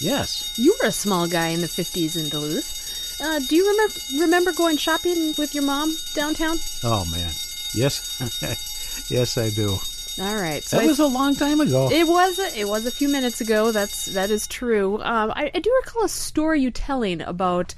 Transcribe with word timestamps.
Yes. 0.00 0.52
you 0.58 0.76
were 0.82 0.88
a 0.88 0.92
small 0.92 1.26
guy 1.26 1.48
in 1.48 1.60
the 1.60 1.66
50s 1.68 2.16
in 2.22 2.28
Duluth. 2.28 3.18
Uh, 3.20 3.38
do 3.48 3.56
you 3.56 3.66
remember 3.70 3.94
remember 4.26 4.52
going 4.52 4.76
shopping 4.76 5.34
with 5.38 5.54
your 5.54 5.64
mom 5.64 5.96
downtown? 6.14 6.58
Oh 6.84 7.04
man. 7.10 7.30
Yes. 7.74 9.06
yes, 9.10 9.38
I 9.38 9.48
do. 9.50 9.78
All 10.22 10.34
right. 10.36 10.62
So 10.62 10.76
That 10.76 10.84
I- 10.84 10.88
was 10.88 10.98
a 10.98 11.06
long 11.06 11.34
time 11.34 11.60
ago. 11.60 11.90
It 11.90 12.06
was 12.06 12.38
a, 12.38 12.58
it 12.58 12.68
was 12.68 12.84
a 12.86 12.90
few 12.90 13.08
minutes 13.08 13.40
ago. 13.40 13.72
That's 13.72 14.06
that 14.06 14.30
is 14.30 14.46
true. 14.46 14.96
Um, 15.02 15.30
I, 15.34 15.50
I 15.54 15.60
do 15.60 15.72
recall 15.82 16.04
a 16.04 16.08
story 16.10 16.60
you 16.60 16.70
telling 16.70 17.22
about 17.22 17.74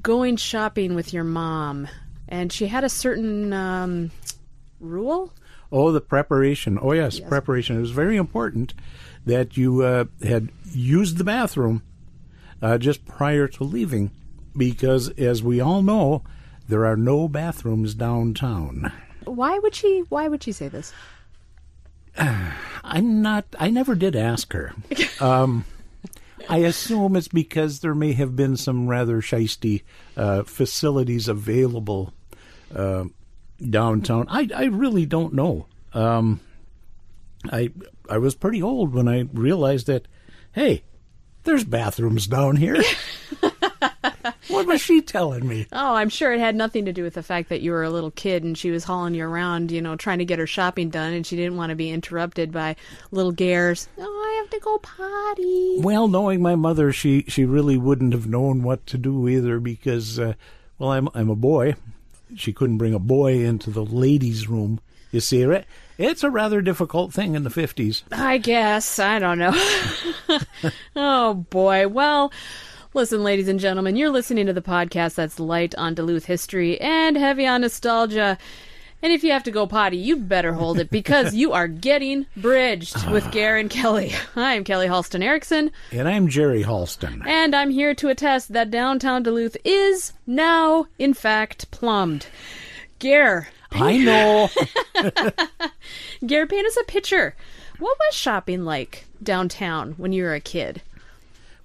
going 0.00 0.36
shopping 0.36 0.94
with 0.94 1.12
your 1.12 1.24
mom, 1.24 1.88
and 2.28 2.52
she 2.52 2.66
had 2.68 2.84
a 2.84 2.88
certain 2.88 3.52
um, 3.52 4.10
rule. 4.80 5.32
Oh, 5.70 5.90
the 5.90 6.00
preparation. 6.00 6.78
Oh, 6.80 6.92
yes, 6.92 7.18
preparation. 7.18 7.76
It 7.78 7.80
was 7.80 7.92
very 7.92 8.16
important 8.16 8.74
that 9.24 9.56
you 9.56 9.82
uh, 9.82 10.04
had 10.22 10.50
used 10.70 11.18
the 11.18 11.24
bathroom 11.24 11.82
uh, 12.60 12.78
just 12.78 13.04
prior 13.06 13.48
to 13.48 13.64
leaving, 13.64 14.10
because 14.56 15.10
as 15.18 15.42
we 15.42 15.60
all 15.60 15.82
know, 15.82 16.22
there 16.68 16.86
are 16.86 16.96
no 16.96 17.28
bathrooms 17.28 17.94
downtown. 17.94 18.92
Why 19.24 19.58
would 19.58 19.74
she? 19.74 20.04
Why 20.08 20.28
would 20.28 20.42
she 20.42 20.52
say 20.52 20.68
this? 20.68 20.92
I'm 22.18 23.22
not. 23.22 23.44
I 23.58 23.70
never 23.70 23.94
did 23.94 24.16
ask 24.16 24.52
her. 24.52 24.74
Um, 25.20 25.64
I 26.48 26.58
assume 26.58 27.14
it's 27.14 27.28
because 27.28 27.78
there 27.78 27.94
may 27.94 28.12
have 28.14 28.34
been 28.34 28.56
some 28.56 28.88
rather 28.88 29.20
shisty 29.20 29.82
uh, 30.16 30.42
facilities 30.42 31.28
available 31.28 32.12
uh, 32.74 33.04
downtown. 33.70 34.26
I 34.28 34.48
I 34.52 34.64
really 34.64 35.06
don't 35.06 35.32
know. 35.32 35.66
Um, 35.94 36.40
I 37.52 37.70
I 38.08 38.18
was 38.18 38.34
pretty 38.34 38.62
old 38.62 38.94
when 38.94 39.08
I 39.08 39.28
realized 39.32 39.86
that. 39.86 40.08
Hey, 40.52 40.82
there's 41.44 41.64
bathrooms 41.64 42.26
down 42.26 42.56
here. 42.56 42.82
what 44.48 44.66
was 44.66 44.80
she 44.80 45.00
telling 45.00 45.46
me? 45.46 45.66
Oh, 45.72 45.94
I'm 45.94 46.08
sure 46.08 46.32
it 46.32 46.40
had 46.40 46.54
nothing 46.54 46.84
to 46.84 46.92
do 46.92 47.02
with 47.02 47.14
the 47.14 47.22
fact 47.22 47.48
that 47.48 47.62
you 47.62 47.72
were 47.72 47.82
a 47.82 47.90
little 47.90 48.10
kid 48.10 48.44
and 48.44 48.56
she 48.56 48.70
was 48.70 48.84
hauling 48.84 49.14
you 49.14 49.24
around, 49.24 49.72
you 49.72 49.80
know, 49.80 49.96
trying 49.96 50.18
to 50.18 50.24
get 50.24 50.38
her 50.38 50.46
shopping 50.46 50.90
done, 50.90 51.12
and 51.12 51.26
she 51.26 51.36
didn't 51.36 51.56
want 51.56 51.70
to 51.70 51.76
be 51.76 51.90
interrupted 51.90 52.52
by 52.52 52.76
little 53.10 53.32
Gars. 53.32 53.88
Oh, 53.98 54.02
I 54.02 54.40
have 54.40 54.50
to 54.50 54.60
go 54.60 54.78
potty. 54.78 55.78
Well, 55.80 56.08
knowing 56.08 56.42
my 56.42 56.54
mother, 56.54 56.92
she 56.92 57.24
she 57.28 57.44
really 57.44 57.76
wouldn't 57.76 58.12
have 58.12 58.26
known 58.26 58.62
what 58.62 58.86
to 58.88 58.98
do 58.98 59.28
either 59.28 59.58
because, 59.58 60.18
uh, 60.18 60.34
well, 60.78 60.92
I'm 60.92 61.08
I'm 61.14 61.30
a 61.30 61.36
boy. 61.36 61.74
She 62.36 62.52
couldn't 62.52 62.78
bring 62.78 62.94
a 62.94 62.98
boy 62.98 63.44
into 63.44 63.70
the 63.70 63.84
ladies' 63.84 64.48
room. 64.48 64.80
You 65.10 65.20
see, 65.20 65.44
right? 65.44 65.66
It's 65.98 66.22
a 66.24 66.30
rather 66.30 66.60
difficult 66.62 67.12
thing 67.12 67.34
in 67.34 67.44
the 67.44 67.50
fifties. 67.50 68.02
I 68.10 68.38
guess. 68.38 68.98
I 68.98 69.18
don't 69.18 69.38
know. 69.38 69.52
oh, 70.96 71.34
boy. 71.34 71.88
Well, 71.88 72.32
listen, 72.94 73.22
ladies 73.22 73.48
and 73.48 73.60
gentlemen, 73.60 73.96
you're 73.96 74.10
listening 74.10 74.46
to 74.46 74.52
the 74.52 74.62
podcast 74.62 75.14
that's 75.14 75.38
light 75.38 75.74
on 75.76 75.94
Duluth 75.94 76.26
history 76.26 76.80
and 76.80 77.16
heavy 77.16 77.46
on 77.46 77.60
nostalgia. 77.60 78.38
And 79.04 79.12
if 79.12 79.24
you 79.24 79.32
have 79.32 79.42
to 79.44 79.50
go 79.50 79.66
potty, 79.66 79.96
you 79.96 80.16
better 80.16 80.52
hold 80.52 80.78
it 80.78 80.88
because 80.88 81.34
you 81.34 81.52
are 81.52 81.66
getting 81.66 82.26
bridged 82.36 82.94
ah. 82.98 83.12
with 83.12 83.32
Gar 83.32 83.56
and 83.56 83.68
Kelli. 83.68 84.14
I'm 84.36 84.62
Kelli 84.62 84.86
Halston 84.86 85.22
Erickson, 85.24 85.72
And 85.90 86.08
I'm 86.08 86.28
Jerry 86.28 86.62
Halston. 86.62 87.26
and 87.26 87.54
I'm 87.54 87.70
here 87.70 87.94
to 87.96 88.08
attest 88.08 88.52
that 88.52 88.70
downtown 88.70 89.24
Duluth 89.24 89.56
is 89.64 90.12
now, 90.26 90.86
in 91.00 91.14
fact, 91.14 91.70
plumbed. 91.72 92.26
Gar, 93.00 93.48
I 93.74 93.98
know. 93.98 94.48
Gar, 96.26 96.46
paint 96.46 96.66
us 96.66 96.76
a 96.76 96.84
pitcher. 96.84 97.34
What 97.78 97.98
was 97.98 98.14
shopping 98.14 98.64
like 98.64 99.06
downtown 99.22 99.92
when 99.92 100.12
you 100.12 100.24
were 100.24 100.34
a 100.34 100.40
kid? 100.40 100.82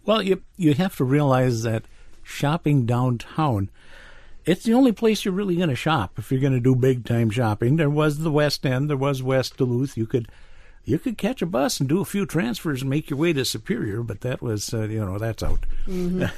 well, 0.07 0.23
you 0.23 0.41
you 0.55 0.73
have 0.73 0.95
to 0.97 1.03
realize 1.03 1.61
that 1.61 1.83
shopping 2.23 2.87
downtown. 2.87 3.69
It's 4.45 4.63
the 4.63 4.73
only 4.73 4.93
place 4.93 5.25
you're 5.25 5.33
really 5.33 5.57
going 5.57 5.69
to 5.69 5.75
shop 5.75 6.17
if 6.17 6.31
you're 6.31 6.39
going 6.39 6.53
to 6.53 6.61
do 6.61 6.73
big 6.73 7.05
time 7.05 7.29
shopping. 7.29 7.75
There 7.75 7.89
was 7.89 8.19
the 8.19 8.31
West 8.31 8.65
End, 8.65 8.89
there 8.89 8.97
was 8.97 9.21
West 9.21 9.57
Duluth. 9.57 9.97
You 9.97 10.07
could 10.07 10.29
you 10.85 10.97
could 10.97 11.17
catch 11.17 11.41
a 11.41 11.45
bus 11.45 11.81
and 11.81 11.89
do 11.89 11.99
a 11.99 12.05
few 12.05 12.25
transfers 12.25 12.81
and 12.81 12.89
make 12.89 13.09
your 13.09 13.19
way 13.19 13.33
to 13.33 13.43
Superior, 13.43 14.01
but 14.01 14.21
that 14.21 14.41
was 14.41 14.73
uh, 14.73 14.83
you 14.83 15.05
know 15.05 15.19
that's 15.19 15.43
out. 15.43 15.65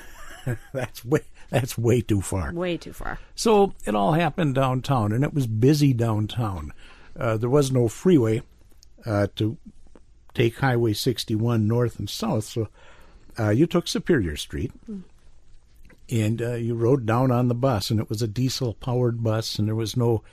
that's 0.74 1.06
way 1.06 1.22
that's 1.50 1.78
way 1.78 2.02
too 2.02 2.22
far. 2.22 2.54
Way 2.54 2.78
too 2.78 2.94
far. 2.94 3.20
So 3.36 3.74
it 3.86 3.96
all 3.96 4.14
happened 4.14 4.56
downtown, 4.56 5.12
and 5.12 5.24
it 5.24 5.34
was 5.34 5.48
busy 5.48 5.94
downtown. 5.94 6.74
Uh, 7.20 7.38
there 7.38 7.50
was 7.50 7.72
no 7.72 7.88
freeway 7.88 8.42
uh, 9.06 9.28
to 9.36 9.58
take 10.34 10.60
Highway 10.60 10.94
61 10.94 11.68
north 11.68 12.00
and 12.00 12.10
south, 12.10 12.46
so 12.46 12.68
uh, 13.38 13.50
you 13.50 13.66
took 13.66 13.88
Superior 13.88 14.36
Street, 14.36 14.72
and 16.10 16.42
uh, 16.42 16.54
you 16.54 16.76
rode 16.76 17.06
down 17.06 17.32
on 17.32 17.48
the 17.48 17.56
bus, 17.56 17.90
and 17.90 18.00
it 18.00 18.10
was 18.10 18.22
a 18.22 18.28
diesel-powered 18.28 19.24
bus, 19.24 19.58
and 19.58 19.68
there 19.68 19.76
was 19.76 19.98
no 19.98 20.24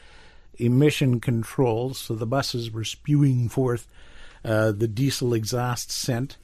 emission 0.59 1.21
controls, 1.21 1.99
so 1.99 2.15
the 2.15 2.27
buses 2.27 2.71
were 2.71 2.85
spewing 2.85 3.49
forth 3.49 3.87
uh, 4.45 4.73
the 4.73 4.89
diesel 4.89 5.35
exhaust 5.35 5.91
scent. 5.91 6.37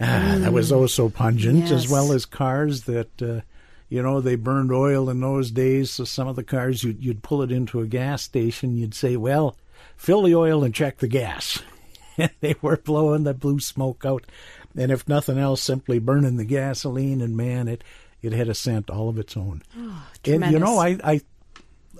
Ah, 0.00 0.36
that 0.40 0.52
was 0.52 0.72
oh 0.72 0.86
so 0.86 1.08
pungent, 1.08 1.70
as 1.70 1.88
well 1.88 2.12
as 2.12 2.26
cars 2.26 2.82
that, 2.82 3.22
uh, 3.22 3.40
you 3.88 4.02
know, 4.02 4.20
they 4.20 4.36
burned 4.36 4.72
oil 4.72 5.08
in 5.08 5.20
those 5.20 5.50
days. 5.50 5.90
So 5.90 6.04
some 6.04 6.28
of 6.28 6.36
the 6.36 6.42
cars, 6.42 6.82
you'd, 6.82 7.02
you'd 7.02 7.22
pull 7.22 7.42
it 7.42 7.52
into 7.52 7.80
a 7.80 7.86
gas 7.86 8.22
station, 8.22 8.76
you'd 8.76 8.94
say, 8.94 9.16
well, 9.16 9.56
fill 9.96 10.22
the 10.22 10.34
oil 10.34 10.64
and 10.64 10.74
check 10.74 10.98
the 10.98 11.08
gas. 11.08 11.62
And 12.18 12.30
they 12.40 12.54
were 12.62 12.78
blowing 12.78 13.24
the 13.24 13.34
blue 13.34 13.60
smoke 13.60 14.06
out. 14.06 14.24
And 14.74 14.90
if 14.90 15.06
nothing 15.06 15.36
else, 15.36 15.60
simply 15.60 15.98
burning 15.98 16.38
the 16.38 16.46
gasoline, 16.46 17.20
and 17.20 17.36
man, 17.36 17.68
it, 17.68 17.84
it 18.22 18.32
had 18.32 18.48
a 18.48 18.54
scent 18.54 18.88
all 18.88 19.10
of 19.10 19.18
its 19.18 19.36
own. 19.36 19.62
oh, 19.76 20.02
and, 20.24 20.46
you 20.46 20.58
know, 20.58 20.78
I, 20.78 20.98
I, 21.04 21.20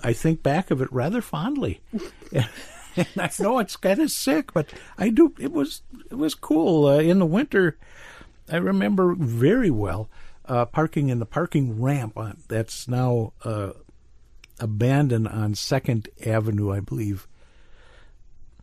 I 0.03 0.13
think 0.13 0.41
back 0.41 0.71
of 0.71 0.81
it 0.81 0.91
rather 0.91 1.21
fondly. 1.21 1.81
And 2.97 3.07
I 3.17 3.29
know 3.39 3.59
it's 3.59 3.75
kind 3.75 3.99
of 3.99 4.09
sick, 4.09 4.53
but 4.53 4.73
I 4.97 5.09
do. 5.09 5.33
It 5.39 5.51
was 5.51 5.83
it 6.09 6.15
was 6.15 6.33
cool 6.33 6.87
uh, 6.87 6.97
in 6.97 7.19
the 7.19 7.25
winter. 7.27 7.77
I 8.51 8.57
remember 8.57 9.13
very 9.13 9.69
well 9.69 10.09
uh, 10.47 10.65
parking 10.65 11.09
in 11.09 11.19
the 11.19 11.25
parking 11.25 11.81
ramp 11.81 12.17
on, 12.17 12.37
that's 12.47 12.87
now 12.87 13.33
uh, 13.43 13.71
abandoned 14.59 15.27
on 15.27 15.55
Second 15.55 16.09
Avenue, 16.25 16.71
I 16.71 16.79
believe. 16.79 17.27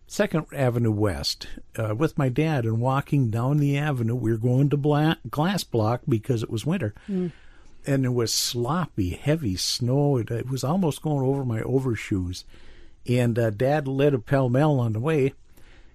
Second 0.06 0.46
Avenue 0.52 0.90
West 0.90 1.48
uh, 1.76 1.94
with 1.94 2.18
my 2.18 2.28
dad 2.28 2.64
and 2.64 2.80
walking 2.80 3.30
down 3.30 3.56
the 3.56 3.76
avenue. 3.78 4.14
We 4.14 4.30
were 4.32 4.36
going 4.38 4.70
to 4.70 4.76
Bla- 4.76 5.18
Glass 5.30 5.64
Block 5.64 6.02
because 6.08 6.42
it 6.42 6.50
was 6.50 6.66
winter, 6.66 6.94
and 7.86 8.04
it 8.04 8.12
was 8.12 8.32
sloppy, 8.32 9.10
heavy 9.10 9.56
snow. 9.56 10.18
It, 10.18 10.30
it 10.30 10.48
was 10.48 10.62
almost 10.62 11.02
going 11.02 11.24
over 11.26 11.44
my 11.44 11.62
overshoes 11.62 12.44
and 13.06 13.38
uh, 13.38 13.50
Dad 13.50 13.86
lit 13.86 14.14
a 14.14 14.18
Pall 14.18 14.48
Mall 14.48 14.80
on 14.80 14.92
the 14.92 15.00
way. 15.00 15.34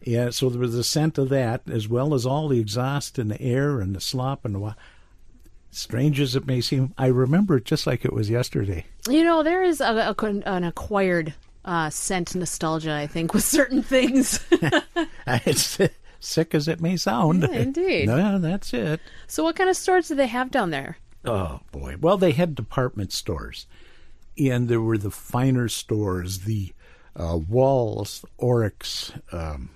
Yeah, 0.01 0.29
so 0.29 0.49
there 0.49 0.61
was 0.61 0.75
a 0.75 0.83
scent 0.83 1.17
of 1.17 1.29
that, 1.29 1.61
as 1.69 1.87
well 1.89 2.13
as 2.13 2.25
all 2.25 2.47
the 2.47 2.59
exhaust 2.59 3.17
and 3.19 3.31
the 3.31 3.41
air 3.41 3.81
and 3.81 3.95
the 3.95 3.99
slop 3.99 4.45
and 4.45 4.55
the. 4.55 4.59
Wa- 4.59 4.75
Strange 5.71 6.19
as 6.19 6.35
it 6.35 6.47
may 6.47 6.61
seem, 6.61 6.93
I 6.97 7.07
remember 7.07 7.57
it 7.57 7.65
just 7.65 7.85
like 7.85 8.03
it 8.03 8.13
was 8.13 8.29
yesterday. 8.29 8.85
You 9.07 9.23
know, 9.23 9.43
there 9.43 9.63
is 9.63 9.81
a, 9.81 10.15
a- 10.17 10.25
an 10.25 10.63
acquired 10.63 11.33
uh, 11.63 11.89
scent 11.91 12.33
nostalgia, 12.35 12.93
I 12.93 13.05
think, 13.07 13.33
with 13.33 13.43
certain 13.43 13.83
things. 13.83 14.39
it's 15.27 15.77
sick 16.19 16.55
as 16.55 16.67
it 16.67 16.81
may 16.81 16.97
sound. 16.97 17.43
Yeah, 17.43 17.59
indeed. 17.59 18.07
No, 18.07 18.39
that's 18.39 18.73
it. 18.73 18.99
so, 19.27 19.43
what 19.43 19.55
kind 19.55 19.69
of 19.69 19.77
stores 19.77 20.07
do 20.07 20.15
they 20.15 20.27
have 20.27 20.49
down 20.51 20.71
there? 20.71 20.97
Oh 21.25 21.59
boy. 21.71 21.95
Well, 21.99 22.17
they 22.17 22.31
had 22.31 22.55
department 22.55 23.11
stores, 23.11 23.67
and 24.37 24.67
there 24.69 24.81
were 24.81 24.97
the 24.97 25.11
finer 25.11 25.67
stores, 25.67 26.39
the 26.39 26.73
uh, 27.15 27.37
Wahl's, 27.37 28.23
Oreck's, 28.39 29.11
um, 29.31 29.69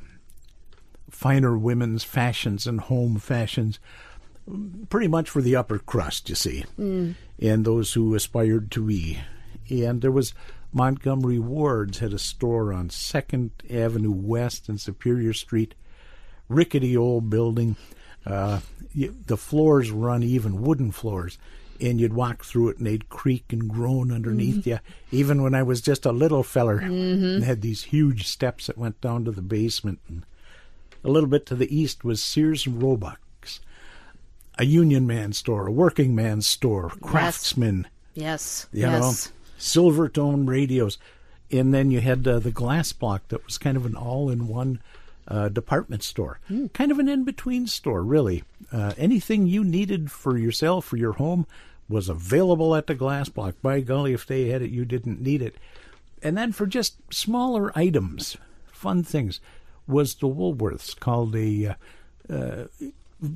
finer 1.10 1.58
women's 1.58 2.04
fashions 2.04 2.66
and 2.66 2.80
home 2.82 3.20
fashions, 3.20 3.80
pretty 4.90 5.08
much 5.08 5.30
for 5.30 5.42
the 5.42 5.56
upper 5.56 5.80
crust, 5.80 6.30
you 6.30 6.36
see, 6.36 6.66
and 6.78 7.66
those 7.66 7.94
who 7.94 8.14
aspired 8.16 8.72
to 8.72 8.84
be. 8.86 9.20
And 9.70 10.02
there 10.02 10.12
was 10.12 10.34
Montgomery 10.74 11.40
Ward's 11.40 12.00
had 12.00 12.14
a 12.14 12.20
store 12.20 12.74
on 12.74 12.90
Second 12.90 13.52
Avenue 13.70 14.12
West 14.12 14.68
and 14.70 14.82
Superior 14.82 15.34
Street, 15.34 15.76
rickety 16.50 16.98
old 16.98 17.30
building. 17.30 17.76
Uh, 18.26 18.60
the 18.96 19.38
floors 19.38 19.92
were 19.92 20.10
uneven, 20.10 20.62
wooden 20.62 20.92
floors, 20.92 21.38
and 21.82 22.00
you'd 22.00 22.14
walk 22.14 22.44
through 22.44 22.70
it 22.70 22.78
and 22.78 22.86
they'd 22.88 23.10
creak 23.10 23.46
and 23.52 23.68
groan 23.70 24.12
underneath 24.12 24.66
you. 24.68 24.80
Even 25.12 25.42
when 25.42 25.56
I 25.56 25.64
was 25.64 25.82
just 25.82 26.06
a 26.06 26.12
little 26.12 26.44
feller, 26.44 26.78
and 26.80 27.44
had 27.44 27.62
these 27.62 27.84
huge 27.86 28.28
steps 28.28 28.68
that 28.68 28.78
went 28.78 29.00
down 29.02 29.26
to 29.26 29.32
the 29.32 29.42
basement. 29.42 30.00
And 30.08 30.26
a 31.04 31.10
little 31.10 31.30
bit 31.30 31.46
to 31.48 31.56
the 31.56 31.76
east 31.76 32.04
was 32.04 32.22
Sears 32.24 32.66
and 32.68 32.82
Roebuck's, 32.82 33.20
a 34.58 34.66
union 34.66 35.08
man 35.08 35.34
store, 35.34 35.68
a 35.68 35.72
working 35.72 36.14
man's 36.16 36.48
store, 36.48 36.90
craftsman 37.02 37.88
Yes. 38.14 38.68
you 38.72 38.82
yes. 38.82 39.02
know, 39.02 39.32
Silvertone 39.60 40.48
radios. 40.48 40.98
And 41.52 41.74
then 41.74 41.92
you 41.92 42.02
had 42.02 42.28
uh, 42.28 42.40
the 42.40 42.52
glass 42.52 42.92
block 42.94 43.28
that 43.30 43.46
was 43.46 43.58
kind 43.58 43.78
of 43.78 43.86
an 43.86 43.96
all 43.96 44.30
in 44.30 44.48
one 44.48 44.82
uh, 45.28 45.50
department 45.50 46.04
store, 46.04 46.40
kind 46.74 46.92
of 46.92 47.00
an 47.00 47.08
in 47.08 47.24
between 47.24 47.68
store, 47.68 48.04
really. 48.04 48.44
Uh, 48.72 48.94
anything 48.98 49.46
you 49.48 49.64
needed 49.64 50.12
for 50.12 50.38
yourself 50.38 50.92
or 50.92 50.98
your 50.98 51.14
home 51.14 51.46
was 51.88 52.10
available 52.10 52.76
at 52.76 52.88
the 52.88 52.96
glass 52.96 53.30
block. 53.30 53.56
By 53.62 53.82
golly, 53.82 54.14
if 54.14 54.26
they 54.26 54.50
had 54.50 54.62
it, 54.62 54.72
you 54.72 54.84
didn't 54.84 55.22
need 55.22 55.42
it. 55.42 55.56
And 56.22 56.38
then 56.38 56.52
for 56.52 56.66
just 56.66 56.96
smaller 57.14 57.72
items, 57.78 58.36
fun 58.72 59.04
things, 59.04 59.40
was 59.88 60.16
the 60.16 60.28
Woolworths 60.28 60.98
called 61.00 61.36
a 61.36 61.68
uh, 62.30 62.34
uh, 62.34 62.66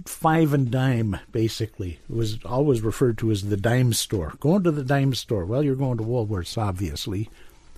five 0.06 0.54
and 0.54 0.70
dime, 0.70 1.18
basically. 1.32 2.00
It 2.10 2.16
was 2.16 2.44
always 2.46 2.82
referred 2.82 3.18
to 3.20 3.32
as 3.32 3.44
the 3.44 3.58
dime 3.58 3.94
store. 3.94 4.34
Going 4.40 4.64
to 4.64 4.72
the 4.72 4.84
dime 4.84 5.14
store. 5.14 5.46
Well, 5.46 5.64
you're 5.64 5.76
going 5.76 5.98
to 5.98 6.04
Woolworths, 6.04 6.58
obviously. 6.58 7.30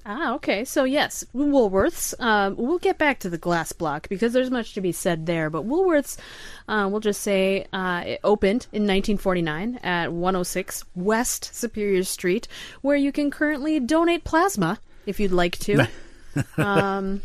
Ah, 0.06 0.34
okay. 0.34 0.66
So 0.66 0.86
yes, 0.86 1.24
Woolworths. 1.36 2.20
Um, 2.20 2.56
we'll 2.58 2.80
get 2.80 2.98
back 2.98 3.20
to 3.20 3.30
the 3.30 3.38
glass 3.38 3.72
block 3.72 4.10
because 4.10 4.34
there's 4.34 4.50
much 4.50 4.74
to 4.74 4.82
be 4.82 4.92
said 4.92 5.26
there. 5.26 5.50
But 5.50 5.68
Woolworths, 5.68 6.18
uh, 6.68 6.88
we'll 6.90 7.00
just 7.00 7.22
say, 7.22 7.68
uh, 7.72 8.04
it 8.06 8.20
opened 8.24 8.66
in 8.72 8.84
1949 8.84 9.80
at 9.84 10.12
106 10.12 10.84
West 10.96 11.54
Superior 11.54 12.04
Street, 12.04 12.48
where 12.82 12.98
you 12.98 13.12
can 13.12 13.30
currently 13.30 13.80
donate 13.80 14.24
plasma 14.24 14.80
if 15.06 15.20
you'd 15.20 15.32
like 15.32 15.60
to. 15.60 15.88
um, 16.58 17.22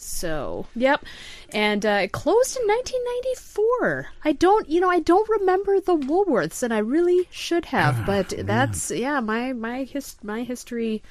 so 0.00 0.66
yep, 0.76 1.04
and 1.52 1.84
uh, 1.84 2.00
it 2.04 2.12
closed 2.12 2.56
in 2.56 2.66
1994. 2.66 4.06
I 4.24 4.32
don't, 4.32 4.68
you 4.68 4.80
know, 4.80 4.88
I 4.90 5.00
don't 5.00 5.28
remember 5.28 5.80
the 5.80 5.96
Woolworths, 5.96 6.62
and 6.62 6.72
I 6.72 6.78
really 6.78 7.26
should 7.30 7.66
have. 7.66 8.06
but 8.06 8.32
that's 8.46 8.90
yeah, 8.90 9.20
my 9.20 9.52
my 9.52 9.82
his 9.84 10.16
my 10.22 10.42
history 10.44 11.02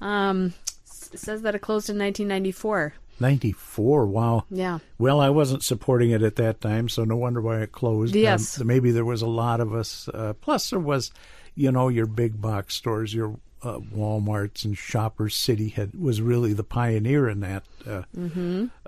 um, 0.00 0.54
s- 0.86 1.10
says 1.14 1.42
that 1.42 1.54
it 1.54 1.60
closed 1.60 1.90
in 1.90 1.98
1994. 1.98 2.94
94, 3.20 4.06
wow. 4.06 4.44
Yeah. 4.50 4.78
Well, 4.98 5.20
I 5.20 5.28
wasn't 5.28 5.62
supporting 5.62 6.10
it 6.10 6.22
at 6.22 6.36
that 6.36 6.62
time, 6.62 6.88
so 6.88 7.04
no 7.04 7.16
wonder 7.16 7.42
why 7.42 7.60
it 7.60 7.70
closed. 7.70 8.14
Yes. 8.14 8.58
Um, 8.58 8.66
maybe 8.66 8.92
there 8.92 9.04
was 9.04 9.20
a 9.20 9.26
lot 9.26 9.60
of 9.60 9.74
us. 9.74 10.08
Uh, 10.08 10.32
plus, 10.40 10.70
there 10.70 10.78
was, 10.78 11.10
you 11.54 11.70
know, 11.70 11.88
your 11.88 12.06
big 12.06 12.40
box 12.40 12.74
stores, 12.74 13.12
your 13.12 13.38
uh, 13.62 13.78
WalMarts 13.78 14.64
and 14.64 14.76
Shoppers 14.76 15.34
City 15.34 15.68
had 15.68 15.94
was 15.94 16.22
really 16.22 16.52
the 16.52 16.64
pioneer 16.64 17.28
in 17.28 17.40
that 17.40 17.64
uh, 17.86 18.02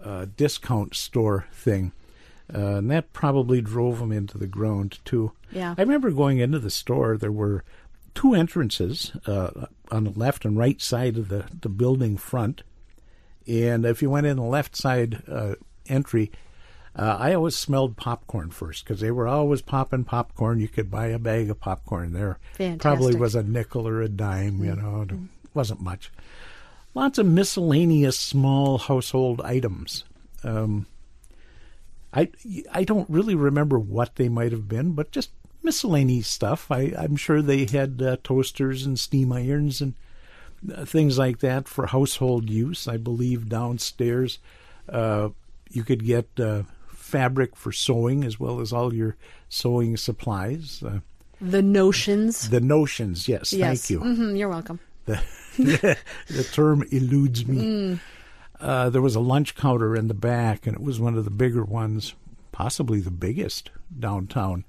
uh, 0.02 0.26
discount 0.36 0.94
store 0.94 1.46
thing. 1.52 1.92
Uh, 2.52 2.76
and 2.76 2.90
that 2.90 3.12
probably 3.12 3.60
drove 3.60 3.98
them 3.98 4.12
into 4.12 4.36
the 4.36 4.46
ground, 4.46 4.98
too. 5.04 5.32
Yeah. 5.50 5.74
I 5.76 5.80
remember 5.80 6.10
going 6.10 6.38
into 6.38 6.58
the 6.58 6.70
store, 6.70 7.16
there 7.16 7.32
were 7.32 7.64
two 8.14 8.34
entrances 8.34 9.12
uh, 9.26 9.66
on 9.90 10.04
the 10.04 10.10
left 10.10 10.44
and 10.44 10.58
right 10.58 10.80
side 10.80 11.16
of 11.16 11.28
the, 11.28 11.46
the 11.60 11.68
building 11.68 12.16
front. 12.16 12.62
And 13.46 13.84
if 13.84 14.02
you 14.02 14.10
went 14.10 14.26
in 14.26 14.36
the 14.36 14.42
left 14.42 14.76
side 14.76 15.22
uh, 15.28 15.54
entry, 15.88 16.30
uh, 16.94 17.16
I 17.18 17.32
always 17.32 17.56
smelled 17.56 17.96
popcorn 17.96 18.50
first 18.50 18.84
because 18.84 19.00
they 19.00 19.10
were 19.10 19.26
always 19.26 19.62
popping 19.62 20.04
popcorn. 20.04 20.60
You 20.60 20.68
could 20.68 20.90
buy 20.90 21.06
a 21.06 21.18
bag 21.18 21.48
of 21.48 21.58
popcorn 21.58 22.12
there. 22.12 22.38
Fantastic. 22.54 22.80
Probably 22.80 23.14
was 23.14 23.34
a 23.34 23.42
nickel 23.42 23.88
or 23.88 24.02
a 24.02 24.08
dime, 24.08 24.62
you 24.62 24.76
know, 24.76 25.02
it 25.02 25.14
wasn't 25.54 25.80
much. 25.80 26.10
Lots 26.94 27.18
of 27.18 27.26
miscellaneous 27.26 28.18
small 28.18 28.76
household 28.76 29.40
items. 29.42 30.04
Um, 30.44 30.86
I 32.12 32.28
I 32.70 32.84
don't 32.84 33.08
really 33.08 33.34
remember 33.34 33.78
what 33.78 34.16
they 34.16 34.28
might 34.28 34.52
have 34.52 34.68
been, 34.68 34.92
but 34.92 35.12
just 35.12 35.30
miscellaneous 35.62 36.28
stuff. 36.28 36.70
I, 36.70 36.92
I'm 36.98 37.16
sure 37.16 37.40
they 37.40 37.64
had 37.64 38.02
uh, 38.02 38.16
toasters 38.22 38.84
and 38.84 38.98
steam 38.98 39.32
irons 39.32 39.80
and 39.80 39.94
uh, 40.74 40.84
things 40.84 41.16
like 41.16 41.38
that 41.38 41.68
for 41.68 41.86
household 41.86 42.50
use. 42.50 42.86
I 42.86 42.98
believe 42.98 43.48
downstairs 43.48 44.38
uh, 44.88 45.30
you 45.70 45.84
could 45.84 46.04
get 46.04 46.28
uh, 46.38 46.64
fabric 47.12 47.54
for 47.56 47.72
sewing 47.72 48.24
as 48.24 48.40
well 48.40 48.58
as 48.60 48.72
all 48.72 48.94
your 48.94 49.16
sewing 49.48 49.96
supplies. 49.98 50.82
Uh, 50.82 51.00
The 51.40 51.60
notions. 51.62 52.48
the 52.48 52.60
notions, 52.60 53.28
yes, 53.28 53.52
yes. 53.52 53.86
thank 53.86 53.90
you. 53.90 54.00
hmm 54.00 54.34
you're 54.36 54.48
welcome. 54.48 54.78
The, 55.04 55.20
the 56.28 56.44
term 56.52 56.84
eludes 56.90 57.46
me. 57.46 57.98
Uh, 58.60 58.88
there 58.90 59.02
was 59.02 59.16
a 59.16 59.20
lunch 59.20 59.54
counter 59.56 59.94
in 59.96 60.06
the 60.08 60.14
back, 60.14 60.66
and 60.66 60.74
it 60.76 60.82
was 60.82 61.00
one 61.00 61.16
of 61.18 61.24
the 61.24 61.30
bigger 61.44 61.64
ones, 61.64 62.14
possibly 62.52 63.00
the 63.00 63.10
biggest 63.10 63.70
downtown. 63.98 64.64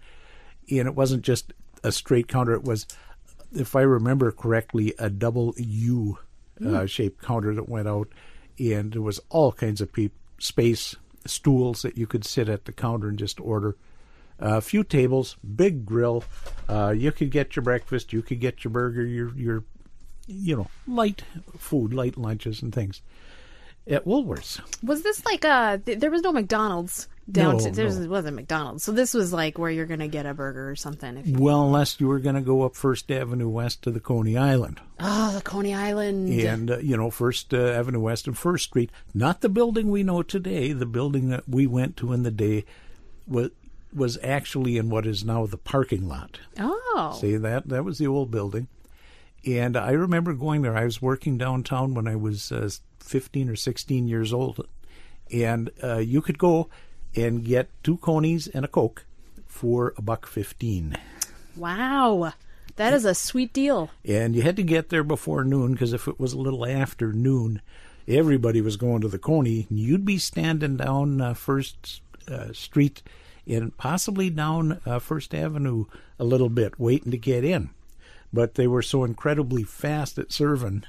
And 0.69 0.87
it 0.87 0.95
wasn't 0.95 1.21
just 1.23 1.53
a 1.83 1.91
straight 1.91 2.27
counter; 2.27 2.53
it 2.53 2.63
was, 2.63 2.87
if 3.55 3.75
I 3.75 3.81
remember 3.81 4.31
correctly, 4.31 4.93
a 4.97 5.09
double 5.09 5.53
U 5.57 6.17
uh, 6.65 6.85
shaped 6.87 7.21
counter 7.21 7.53
that 7.55 7.69
went 7.69 7.87
out, 7.87 8.07
and 8.57 8.91
there 8.93 9.01
was 9.01 9.19
all 9.29 9.51
kinds 9.51 9.79
of 9.81 9.93
peop 9.93 10.13
space 10.39 10.95
stools 11.25 11.81
that 11.81 11.97
you 11.97 12.07
could 12.07 12.25
sit 12.25 12.49
at 12.49 12.65
the 12.65 12.71
counter 12.71 13.07
and 13.07 13.17
just 13.17 13.39
order. 13.39 13.75
A 14.39 14.61
few 14.61 14.83
tables, 14.83 15.37
big 15.55 15.85
grill. 15.85 16.23
Uh, 16.67 16.93
you 16.95 17.11
could 17.11 17.31
get 17.31 17.55
your 17.55 17.63
breakfast, 17.63 18.11
you 18.11 18.21
could 18.21 18.39
get 18.39 18.63
your 18.63 18.71
burger, 18.71 19.05
your 19.05 19.35
your 19.37 19.63
you 20.25 20.55
know, 20.55 20.67
light 20.87 21.23
food, 21.57 21.93
light 21.93 22.17
lunches 22.17 22.61
and 22.61 22.73
things 22.73 23.01
at 23.87 24.05
Woolworths. 24.05 24.59
Was 24.83 25.01
this 25.03 25.25
like 25.25 25.43
uh 25.45 25.77
th- 25.77 25.99
there 25.99 26.11
was 26.11 26.21
no 26.21 26.31
McDonald's 26.31 27.07
down 27.31 27.57
No, 27.57 27.59
to, 27.63 27.71
there 27.71 27.89
no. 27.89 27.97
was, 27.99 28.07
wasn't 28.07 28.35
McDonald's. 28.35 28.83
So 28.83 28.91
this 28.91 29.13
was 29.13 29.31
like 29.31 29.57
where 29.57 29.71
you're 29.71 29.85
going 29.85 30.01
to 30.01 30.09
get 30.09 30.25
a 30.25 30.33
burger 30.33 30.69
or 30.69 30.75
something 30.75 31.15
if 31.15 31.25
you, 31.25 31.37
Well, 31.39 31.63
unless 31.65 31.99
you 32.01 32.07
were 32.09 32.19
going 32.19 32.35
to 32.35 32.41
go 32.41 32.63
up 32.63 32.75
First 32.75 33.09
Avenue 33.09 33.47
West 33.47 33.81
to 33.83 33.91
the 33.91 34.01
Coney 34.01 34.35
Island, 34.35 34.81
Oh, 34.99 35.31
the 35.33 35.41
Coney 35.41 35.73
Island. 35.73 36.29
and 36.33 36.69
uh, 36.71 36.77
you 36.79 36.97
know 36.97 37.09
First 37.09 37.53
uh, 37.53 37.57
Avenue 37.57 38.01
West 38.01 38.27
and 38.27 38.37
First 38.37 38.65
Street, 38.65 38.91
not 39.13 39.39
the 39.41 39.47
building 39.49 39.89
we 39.89 40.03
know 40.03 40.21
today. 40.21 40.73
The 40.73 40.85
building 40.85 41.29
that 41.29 41.47
we 41.47 41.65
went 41.65 41.95
to 41.97 42.11
in 42.13 42.23
the 42.23 42.31
day 42.31 42.65
was 43.27 43.51
was 43.93 44.17
actually 44.23 44.75
in 44.77 44.89
what 44.89 45.05
is 45.05 45.23
now 45.23 45.45
the 45.45 45.57
parking 45.57 46.07
lot. 46.07 46.39
Oh. 46.59 47.15
See 47.21 47.37
that 47.37 47.69
that 47.69 47.85
was 47.85 47.99
the 47.99 48.07
old 48.07 48.31
building, 48.31 48.67
and 49.45 49.77
I 49.77 49.91
remember 49.91 50.33
going 50.33 50.61
there. 50.61 50.75
I 50.75 50.83
was 50.83 51.01
working 51.01 51.37
downtown 51.37 51.93
when 51.93 52.07
I 52.07 52.15
was 52.17 52.51
uh, 52.51 52.69
fifteen 53.03 53.49
or 53.49 53.55
sixteen 53.55 54.07
years 54.07 54.33
old, 54.33 54.67
and 55.31 55.69
uh, 55.83 55.97
you 55.97 56.21
could 56.21 56.37
go 56.37 56.69
and 57.15 57.45
get 57.45 57.69
two 57.83 57.97
conies 57.97 58.47
and 58.47 58.65
a 58.65 58.67
coke 58.67 59.05
for 59.47 59.93
a 59.97 60.01
buck 60.01 60.25
fifteen. 60.25 60.97
Wow. 61.55 62.33
That 62.75 62.93
is 62.93 63.05
a 63.05 63.13
sweet 63.13 63.53
deal. 63.53 63.91
And 64.03 64.35
you 64.35 64.41
had 64.41 64.55
to 64.55 64.63
get 64.63 64.89
there 64.89 65.03
before 65.03 65.43
noon 65.43 65.73
because 65.73 65.93
if 65.93 66.07
it 66.07 66.19
was 66.19 66.33
a 66.33 66.39
little 66.39 66.65
after 66.65 67.13
noon, 67.13 67.61
everybody 68.07 68.61
was 68.61 68.77
going 68.77 69.01
to 69.01 69.07
the 69.07 69.19
Coney. 69.19 69.67
And 69.69 69.77
you'd 69.77 70.05
be 70.05 70.17
standing 70.17 70.77
down 70.77 71.21
uh, 71.21 71.35
First 71.35 72.01
uh, 72.27 72.51
Street 72.51 73.03
and 73.45 73.77
possibly 73.77 74.31
down 74.31 74.81
uh, 74.87 74.97
First 74.97 75.35
Avenue 75.35 75.85
a 76.17 76.23
little 76.23 76.49
bit, 76.49 76.79
waiting 76.79 77.11
to 77.11 77.17
get 77.17 77.43
in. 77.43 77.69
But 78.31 78.55
they 78.55 78.65
were 78.65 78.81
so 78.81 79.03
incredibly 79.03 79.61
fast 79.61 80.17
at 80.17 80.31
serving. 80.31 80.85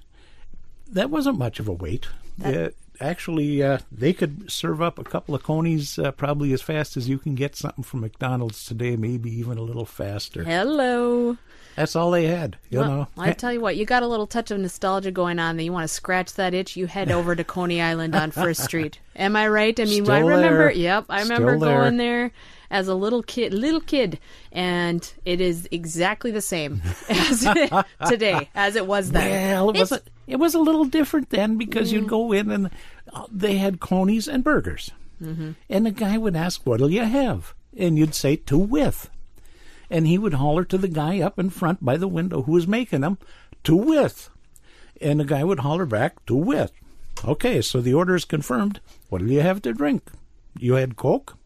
That 0.91 1.11
wasn't 1.11 1.39
much 1.39 1.61
of 1.61 1.69
a 1.69 1.73
wait. 1.73 2.07
Uh, 2.45 2.69
actually, 3.01 3.63
uh, 3.63 3.79
they 3.91 4.13
could 4.13 4.51
serve 4.51 4.83
up 4.83 4.99
a 4.99 5.05
couple 5.05 5.35
of 5.35 5.43
conies 5.43 5.99
uh, 5.99 6.11
probably 6.13 6.53
as 6.53 6.63
fast 6.63 6.97
as 6.97 7.09
you 7.09 7.19
can 7.19 7.35
get 7.35 7.57
something 7.57 7.85
from 7.85 8.01
McDonald's 8.01 8.65
today, 8.65 8.97
maybe 8.97 9.31
even 9.39 9.59
a 9.59 9.63
little 9.63 9.87
faster. 9.87 10.45
Hello. 10.45 11.37
That's 11.77 11.97
all 11.97 12.13
they 12.13 12.27
had, 12.27 12.57
you 12.71 12.79
Well, 12.79 12.89
know. 12.89 13.09
I 13.19 13.33
tell 13.33 13.53
you 13.53 13.61
what, 13.61 13.77
you 13.77 13.85
got 13.85 14.05
a 14.05 14.07
little 14.07 14.29
touch 14.29 14.53
of 14.53 14.61
nostalgia 14.61 15.11
going 15.11 15.41
on 15.41 15.57
that 15.57 15.65
You 15.65 15.73
want 15.73 15.83
to 15.89 15.93
scratch 15.93 16.35
that 16.35 16.55
itch, 16.55 16.77
you 16.77 16.87
head 16.87 17.11
over 17.11 17.35
to 17.35 17.43
Coney 17.43 17.83
Island 17.83 18.15
on 18.15 18.31
First 18.31 18.63
Street. 18.63 19.01
Am 19.17 19.35
I 19.35 19.49
right? 19.49 19.79
I 19.81 19.85
mean, 19.85 20.09
I 20.09 20.21
remember. 20.21 20.41
there. 20.67 20.73
Yep, 20.73 21.07
I 21.09 21.25
Still 21.25 21.37
remember 21.39 21.67
there. 21.67 21.79
going 21.81 21.97
there 21.97 22.31
as 22.75 22.89
a 22.89 22.95
little 22.95 23.23
kid, 23.23 23.55
little 23.55 23.81
kid, 23.81 24.19
and 24.51 25.15
it 25.25 25.41
is 25.41 25.69
exactly 25.71 26.33
the 26.33 26.41
same 26.41 26.83
as 27.09 27.47
today 28.09 28.51
as 28.53 28.75
it 28.75 28.89
was 28.89 29.13
then. 29.13 29.53
Well, 29.53 29.71
it 29.71 29.79
was 29.79 29.93
a, 29.93 30.03
it 30.27 30.37
was 30.37 30.55
a 30.55 30.59
little 30.59 30.85
different 30.85 31.31
then 31.31 31.57
because 31.57 31.93
you'd 31.93 32.09
go 32.09 32.33
in 32.33 32.51
and 32.51 32.71
uh, 33.13 33.27
they 33.31 33.59
had 33.59 33.79
conies 33.79 34.27
and 34.27 34.43
burgers, 34.43 34.91
mm-hmm. 35.23 35.53
and 35.71 35.87
the 35.87 35.93
guy 35.93 36.19
would 36.19 36.35
ask, 36.35 36.63
"What'll 36.65 36.91
you 36.91 37.05
have?" 37.05 37.55
and 37.79 37.97
you'd 37.97 38.17
say, 38.17 38.35
"To 38.35 38.59
with," 38.59 39.09
and 39.89 40.09
he 40.09 40.19
would 40.19 40.35
holler 40.35 40.65
to 40.65 40.77
the 40.77 40.89
guy 40.89 41.21
up 41.21 41.39
in 41.39 41.51
front 41.51 41.85
by 41.85 41.97
the 41.97 42.09
window 42.09 42.43
who 42.43 42.53
was 42.53 42.67
making 42.67 43.03
them, 43.03 43.19
"To 43.63 43.77
with," 43.77 44.31
and 45.01 45.21
the 45.21 45.25
guy 45.25 45.45
would 45.45 45.61
holler 45.61 45.87
back, 45.87 46.27
"To 46.27 46.35
with." 46.35 46.73
Okay, 47.25 47.63
so 47.63 47.81
the 47.81 47.95
order 47.95 48.17
is 48.17 48.25
confirmed. 48.25 48.81
What'll 49.11 49.31
you 49.31 49.43
have 49.43 49.63
to 49.63 49.73
drink? 49.73 50.11
You 50.59 50.75
had 50.75 50.97
Coke, 50.97 51.37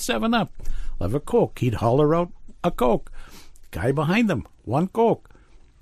Seven 0.00 0.34
Up. 0.34 0.52
Have 1.00 1.14
a 1.14 1.20
Coke. 1.20 1.58
He'd 1.58 1.74
holler 1.74 2.14
out 2.14 2.32
a 2.64 2.70
Coke. 2.70 3.12
Guy 3.70 3.92
behind 3.92 4.28
them, 4.28 4.46
one 4.64 4.88
Coke. 4.88 5.30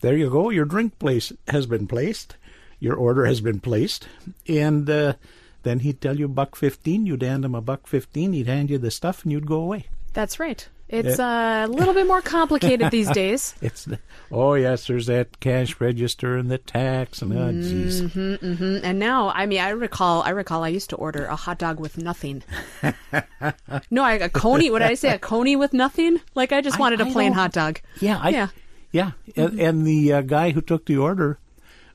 There 0.00 0.16
you 0.16 0.28
go. 0.28 0.50
Your 0.50 0.64
drink 0.64 0.98
place 0.98 1.32
has 1.48 1.66
been 1.66 1.86
placed. 1.86 2.36
Your 2.78 2.94
order 2.94 3.24
has 3.24 3.40
been 3.40 3.60
placed, 3.60 4.06
and 4.46 4.90
uh, 4.90 5.14
then 5.62 5.78
he'd 5.78 6.00
tell 6.00 6.18
you 6.18 6.28
buck 6.28 6.54
fifteen. 6.54 7.06
You'd 7.06 7.22
hand 7.22 7.44
him 7.44 7.54
a 7.54 7.62
buck 7.62 7.86
fifteen. 7.86 8.32
He'd 8.34 8.46
hand 8.46 8.68
you 8.68 8.76
the 8.76 8.90
stuff, 8.90 9.22
and 9.22 9.32
you'd 9.32 9.46
go 9.46 9.56
away. 9.56 9.86
That's 10.12 10.38
right. 10.38 10.68
It's 10.88 11.18
a 11.18 11.66
little 11.68 11.94
bit 11.94 12.06
more 12.06 12.22
complicated 12.22 12.90
these 12.92 13.10
days. 13.22 13.54
It's 13.60 13.88
oh 14.30 14.54
yes, 14.54 14.86
there's 14.86 15.06
that 15.06 15.40
cash 15.40 15.80
register 15.80 16.36
and 16.36 16.48
the 16.50 16.58
tax 16.58 17.22
and 17.22 17.32
oh 17.32 17.50
jeez. 17.52 18.02
Mm, 18.08 18.80
And 18.84 18.98
now, 18.98 19.30
I 19.30 19.46
mean, 19.46 19.60
I 19.60 19.70
recall, 19.70 20.22
I 20.22 20.30
recall, 20.30 20.62
I 20.62 20.68
used 20.68 20.90
to 20.90 20.96
order 20.96 21.24
a 21.26 21.34
hot 21.36 21.58
dog 21.58 21.80
with 21.80 21.98
nothing. 21.98 22.44
no, 23.90 24.02
I, 24.02 24.12
a 24.14 24.28
coney. 24.28 24.70
What 24.70 24.78
did 24.80 24.88
I 24.88 24.94
say? 24.94 25.14
A 25.14 25.18
coney 25.18 25.56
with 25.56 25.72
nothing? 25.72 26.20
Like 26.34 26.52
I 26.52 26.60
just 26.60 26.78
wanted 26.78 27.00
a 27.00 27.06
I 27.06 27.12
plain 27.12 27.32
hot 27.32 27.52
dog. 27.52 27.80
Yeah, 28.00 28.18
I, 28.22 28.28
Yeah. 28.30 28.48
yeah, 28.92 29.10
And, 29.36 29.60
and 29.60 29.86
the 29.86 30.12
uh, 30.12 30.20
guy 30.22 30.50
who 30.50 30.60
took 30.60 30.86
the 30.86 30.98
order 30.98 31.38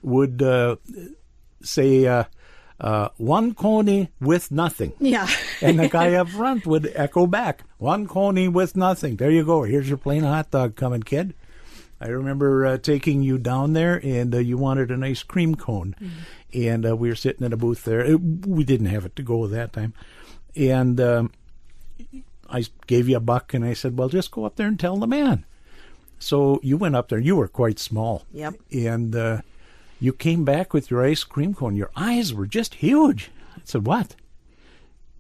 would 0.01 0.41
uh, 0.41 0.75
say 1.63 2.05
uh, 2.07 2.25
uh, 2.81 3.09
one 3.17 3.53
coney 3.53 4.09
with 4.19 4.51
nothing. 4.51 4.93
Yeah. 4.99 5.27
And 5.61 5.79
the 5.79 5.87
guy 5.87 6.15
up 6.15 6.29
front 6.29 6.65
would 6.65 6.91
echo 6.95 7.27
back, 7.27 7.63
one 7.77 8.07
coney 8.07 8.47
with 8.47 8.75
nothing. 8.75 9.17
There 9.17 9.29
you 9.29 9.45
go. 9.45 9.61
Here's 9.61 9.87
your 9.87 9.99
plain 9.99 10.23
hot 10.23 10.49
dog 10.49 10.75
coming, 10.75 11.03
kid. 11.03 11.35
I 12.01 12.07
remember 12.07 12.65
uh, 12.65 12.77
taking 12.79 13.21
you 13.21 13.37
down 13.37 13.73
there, 13.73 14.01
and 14.03 14.33
uh, 14.33 14.39
you 14.39 14.57
wanted 14.57 14.89
an 14.89 15.03
ice 15.03 15.21
cream 15.21 15.53
cone. 15.53 15.95
And 16.51 16.83
uh, 16.83 16.95
we 16.95 17.09
were 17.09 17.15
sitting 17.15 17.45
in 17.45 17.53
a 17.53 17.57
booth 17.57 17.83
there. 17.83 18.03
It, 18.03 18.15
we 18.15 18.63
didn't 18.63 18.87
have 18.87 19.05
it 19.05 19.15
to 19.17 19.21
go 19.21 19.45
that 19.45 19.71
time. 19.71 19.93
And 20.55 20.99
um, 20.99 21.31
I 22.49 22.65
gave 22.87 23.07
you 23.07 23.17
a 23.17 23.19
buck, 23.19 23.53
and 23.53 23.63
I 23.63 23.73
said, 23.73 23.99
well, 23.99 24.09
just 24.09 24.31
go 24.31 24.45
up 24.45 24.55
there 24.55 24.67
and 24.67 24.79
tell 24.79 24.97
the 24.97 25.05
man. 25.05 25.45
So 26.17 26.59
you 26.63 26.75
went 26.75 26.95
up 26.95 27.09
there. 27.09 27.19
You 27.19 27.35
were 27.35 27.47
quite 27.47 27.77
small. 27.77 28.25
Yep. 28.33 28.55
And 28.71 29.15
uh, 29.15 29.41
you 30.01 30.11
came 30.11 30.43
back 30.43 30.73
with 30.73 30.89
your 30.89 31.05
ice 31.05 31.23
cream 31.23 31.53
cone. 31.53 31.77
Your 31.77 31.91
eyes 31.95 32.33
were 32.33 32.47
just 32.47 32.75
huge. 32.75 33.31
I 33.55 33.61
said, 33.63 33.85
what? 33.85 34.15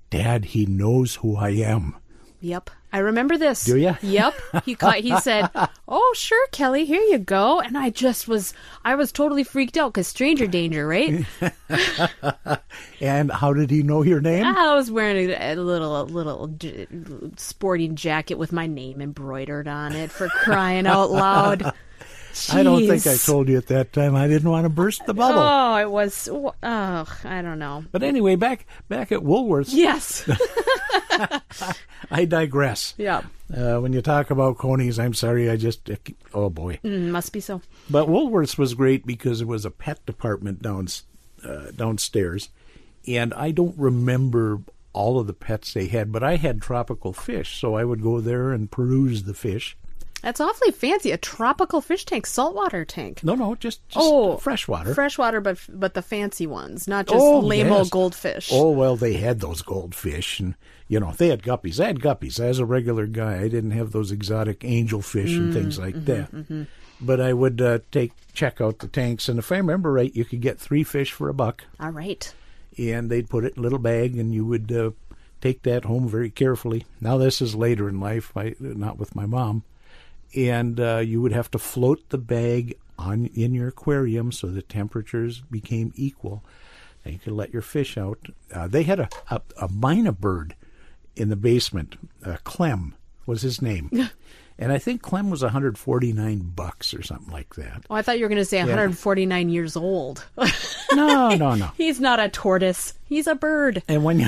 Dad, 0.09 0.45
he 0.45 0.65
knows 0.65 1.15
who 1.17 1.37
I 1.37 1.51
am. 1.51 1.95
Yep. 2.41 2.71
I 2.91 2.97
remember 2.97 3.37
this. 3.37 3.63
Do 3.63 3.77
ya? 3.77 3.95
Yep. 4.01 4.33
He 4.65 4.75
caught, 4.75 4.97
he 4.97 5.17
said, 5.21 5.49
"Oh, 5.87 6.13
sure, 6.17 6.47
Kelli, 6.47 6.85
here 6.85 7.01
you 7.01 7.19
go." 7.19 7.61
And 7.61 7.77
I 7.77 7.89
just 7.89 8.27
was 8.27 8.53
I 8.83 8.95
was 8.95 9.11
totally 9.11 9.43
freaked 9.43 9.77
out 9.77 9.93
cuz 9.93 10.07
stranger 10.07 10.47
danger, 10.47 10.85
right? 10.87 11.25
And 12.99 13.31
how 13.31 13.53
did 13.53 13.71
he 13.71 13.81
know 13.83 14.03
your 14.03 14.21
name? 14.21 14.45
I 14.45 14.75
was 14.75 14.91
wearing 14.91 15.29
a, 15.29 15.53
a 15.53 15.55
little 15.55 16.01
a 16.01 16.03
little 16.03 16.53
sporting 17.37 17.95
jacket 17.95 18.35
with 18.35 18.51
my 18.51 18.67
name 18.67 19.01
embroidered 19.01 19.67
on 19.67 19.93
it 19.93 20.11
for 20.11 20.27
crying 20.27 20.87
out 20.87 21.11
loud. 21.11 21.73
I 22.51 22.63
don't 22.63 22.87
think 22.87 23.05
I 23.07 23.15
told 23.17 23.49
you 23.49 23.57
at 23.57 23.67
that 23.67 23.93
time. 23.93 24.15
I 24.15 24.27
didn't 24.27 24.49
want 24.49 24.65
to 24.65 24.69
burst 24.69 25.05
the 25.05 25.13
bubble. 25.13 25.39
Oh, 25.41 25.75
it 25.77 25.89
was 25.89 26.29
oh, 26.31 26.53
I 26.63 27.41
don't 27.41 27.59
know. 27.59 27.85
But 27.91 28.03
anyway, 28.03 28.35
back 28.35 28.65
back 28.89 29.11
at 29.11 29.19
Woolworths, 29.19 29.73
Yes. 29.73 30.27
I 32.11 32.25
digress. 32.25 32.93
yeah. 32.97 33.21
Uh, 33.55 33.79
when 33.79 33.91
you 33.93 34.01
talk 34.01 34.31
about 34.31 34.57
conies, 34.57 34.97
I'm 34.97 35.13
sorry, 35.13 35.49
I 35.49 35.57
just 35.57 35.89
oh 36.33 36.49
boy. 36.49 36.79
Mm, 36.83 37.09
must 37.09 37.33
be 37.33 37.39
so. 37.41 37.61
But 37.89 38.07
Woolworths 38.07 38.57
was 38.57 38.73
great 38.73 39.05
because 39.05 39.41
it 39.41 39.47
was 39.47 39.65
a 39.65 39.71
pet 39.71 40.05
department 40.05 40.61
down 40.61 40.87
uh, 41.43 41.71
downstairs, 41.75 42.49
and 43.07 43.33
I 43.33 43.51
don't 43.51 43.77
remember 43.77 44.61
all 44.93 45.19
of 45.19 45.27
the 45.27 45.33
pets 45.33 45.73
they 45.73 45.87
had, 45.87 46.11
but 46.11 46.23
I 46.23 46.35
had 46.37 46.61
tropical 46.61 47.13
fish, 47.13 47.59
so 47.59 47.75
I 47.75 47.83
would 47.83 48.01
go 48.01 48.19
there 48.21 48.51
and 48.51 48.71
peruse 48.71 49.23
the 49.23 49.33
fish. 49.33 49.77
That's 50.21 50.39
awfully 50.39 50.71
fancy. 50.71 51.11
A 51.11 51.17
tropical 51.17 51.81
fish 51.81 52.05
tank, 52.05 52.25
saltwater 52.27 52.85
tank. 52.85 53.23
No, 53.23 53.33
no, 53.35 53.55
just, 53.55 53.87
just 53.89 53.97
Oh, 54.07 54.37
freshwater. 54.37 54.93
Freshwater, 54.93 55.41
but 55.41 55.59
but 55.69 55.93
the 55.95 56.01
fancy 56.01 56.45
ones, 56.47 56.87
not 56.87 57.07
just 57.07 57.17
Oh, 57.19 57.39
lame 57.39 57.67
yes. 57.67 57.77
old 57.79 57.89
goldfish. 57.91 58.49
Oh 58.53 58.69
well, 58.71 58.95
they 58.95 59.13
had 59.13 59.39
those 59.39 59.61
goldfish, 59.61 60.39
and 60.39 60.55
you 60.87 60.99
know 60.99 61.11
they 61.13 61.29
had 61.29 61.41
guppies. 61.41 61.79
I 61.83 61.87
had 61.87 61.99
guppies. 61.99 62.39
As 62.39 62.59
a 62.59 62.65
regular 62.65 63.07
guy, 63.07 63.39
I 63.39 63.47
didn't 63.47 63.71
have 63.71 63.91
those 63.91 64.11
exotic 64.11 64.59
angelfish 64.59 65.35
and 65.35 65.53
things 65.53 65.77
Mm, 65.77 65.81
like 65.81 65.95
mm-hmm, 65.95 66.59
that. 66.59 66.67
But 67.03 67.19
I 67.19 67.33
would 67.33 67.59
uh, 67.61 67.79
take 67.91 68.11
check 68.33 68.61
out 68.61 68.77
the 68.79 68.87
tanks, 68.87 69.27
and 69.27 69.39
if 69.39 69.51
I 69.51 69.57
remember 69.57 69.91
right, 69.91 70.15
you 70.15 70.23
could 70.23 70.41
get 70.41 70.59
three 70.59 70.83
fish 70.83 71.11
for 71.11 71.29
a 71.29 71.33
buck, 71.33 71.63
All 71.79 71.89
right. 71.89 72.31
and 72.77 73.09
they'd 73.09 73.27
put 73.29 73.43
it 73.43 73.53
in 73.55 73.59
a 73.59 73.63
little 73.63 73.79
bag, 73.79 74.15
and 74.17 74.33
you 74.35 74.45
would 74.45 74.71
uh, 74.71 74.91
take 75.41 75.63
that 75.63 75.85
home 75.85 76.07
very 76.07 76.29
carefully. 76.29 76.85
Now 77.01 77.17
this 77.17 77.41
is 77.41 77.55
later 77.55 77.89
in 77.89 77.99
life, 77.99 78.31
I, 78.37 78.53
not 78.59 78.99
with 78.99 79.15
my 79.15 79.25
mom, 79.25 79.63
and 80.35 80.79
uh, 80.79 80.97
you 80.97 81.21
would 81.21 81.31
have 81.31 81.51
to 81.51 81.59
float 81.59 82.09
the 82.09 82.17
bag 82.17 82.77
on 82.97 83.25
in 83.27 83.53
your 83.53 83.69
aquarium 83.69 84.31
so 84.31 84.47
the 84.47 84.61
temperatures 84.61 85.41
became 85.49 85.91
equal. 85.95 86.43
And 87.03 87.13
you 87.13 87.19
could 87.19 87.33
let 87.33 87.51
your 87.51 87.63
fish 87.63 87.97
out. 87.97 88.19
Uh, 88.53 88.67
they 88.67 88.83
had 88.83 88.99
a, 88.99 89.09
a 89.29 89.41
a 89.61 89.67
myna 89.67 90.11
bird 90.11 90.55
in 91.15 91.29
the 91.29 91.35
basement. 91.35 91.95
Uh, 92.23 92.37
Clem 92.43 92.93
was 93.25 93.41
his 93.41 93.61
name, 93.61 93.89
and 94.59 94.71
I 94.71 94.77
think 94.77 95.01
Clem 95.01 95.31
was 95.31 95.41
149 95.41 96.39
bucks 96.55 96.93
or 96.93 97.01
something 97.01 97.33
like 97.33 97.55
that. 97.55 97.85
Oh, 97.89 97.95
I 97.95 98.03
thought 98.03 98.19
you 98.19 98.25
were 98.25 98.29
going 98.29 98.37
to 98.37 98.45
say 98.45 98.59
149 98.59 99.49
years 99.49 99.75
old. 99.75 100.25
No, 100.93 101.29
no, 101.35 101.55
no. 101.55 101.71
He's 101.77 102.01
not 102.01 102.19
a 102.19 102.27
tortoise. 102.27 102.95
He's 103.07 103.25
a 103.25 103.33
bird. 103.33 103.81
And 103.87 104.03
when 104.03 104.19
you 104.19 104.27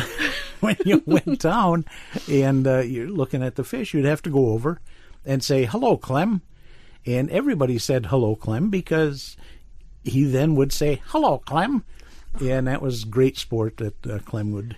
when 0.61 0.77
you 0.85 1.03
went 1.05 1.41
down 1.41 1.83
and 2.31 2.65
uh, 2.65 2.79
you're 2.79 3.09
looking 3.09 3.43
at 3.43 3.55
the 3.55 3.65
fish, 3.65 3.93
you'd 3.93 4.05
have 4.05 4.21
to 4.21 4.29
go 4.29 4.51
over 4.51 4.79
and 5.25 5.43
say 5.43 5.65
hello, 5.65 5.97
Clem, 5.97 6.41
and 7.05 7.29
everybody 7.29 7.77
said 7.77 8.07
hello, 8.07 8.35
Clem, 8.35 8.69
because 8.69 9.37
he 10.03 10.23
then 10.23 10.55
would 10.55 10.71
say 10.71 11.01
hello, 11.07 11.39
Clem, 11.39 11.83
and 12.41 12.67
that 12.67 12.81
was 12.81 13.03
great 13.03 13.37
sport 13.37 13.77
that 13.77 14.07
uh, 14.07 14.19
Clem 14.19 14.51
would 14.51 14.75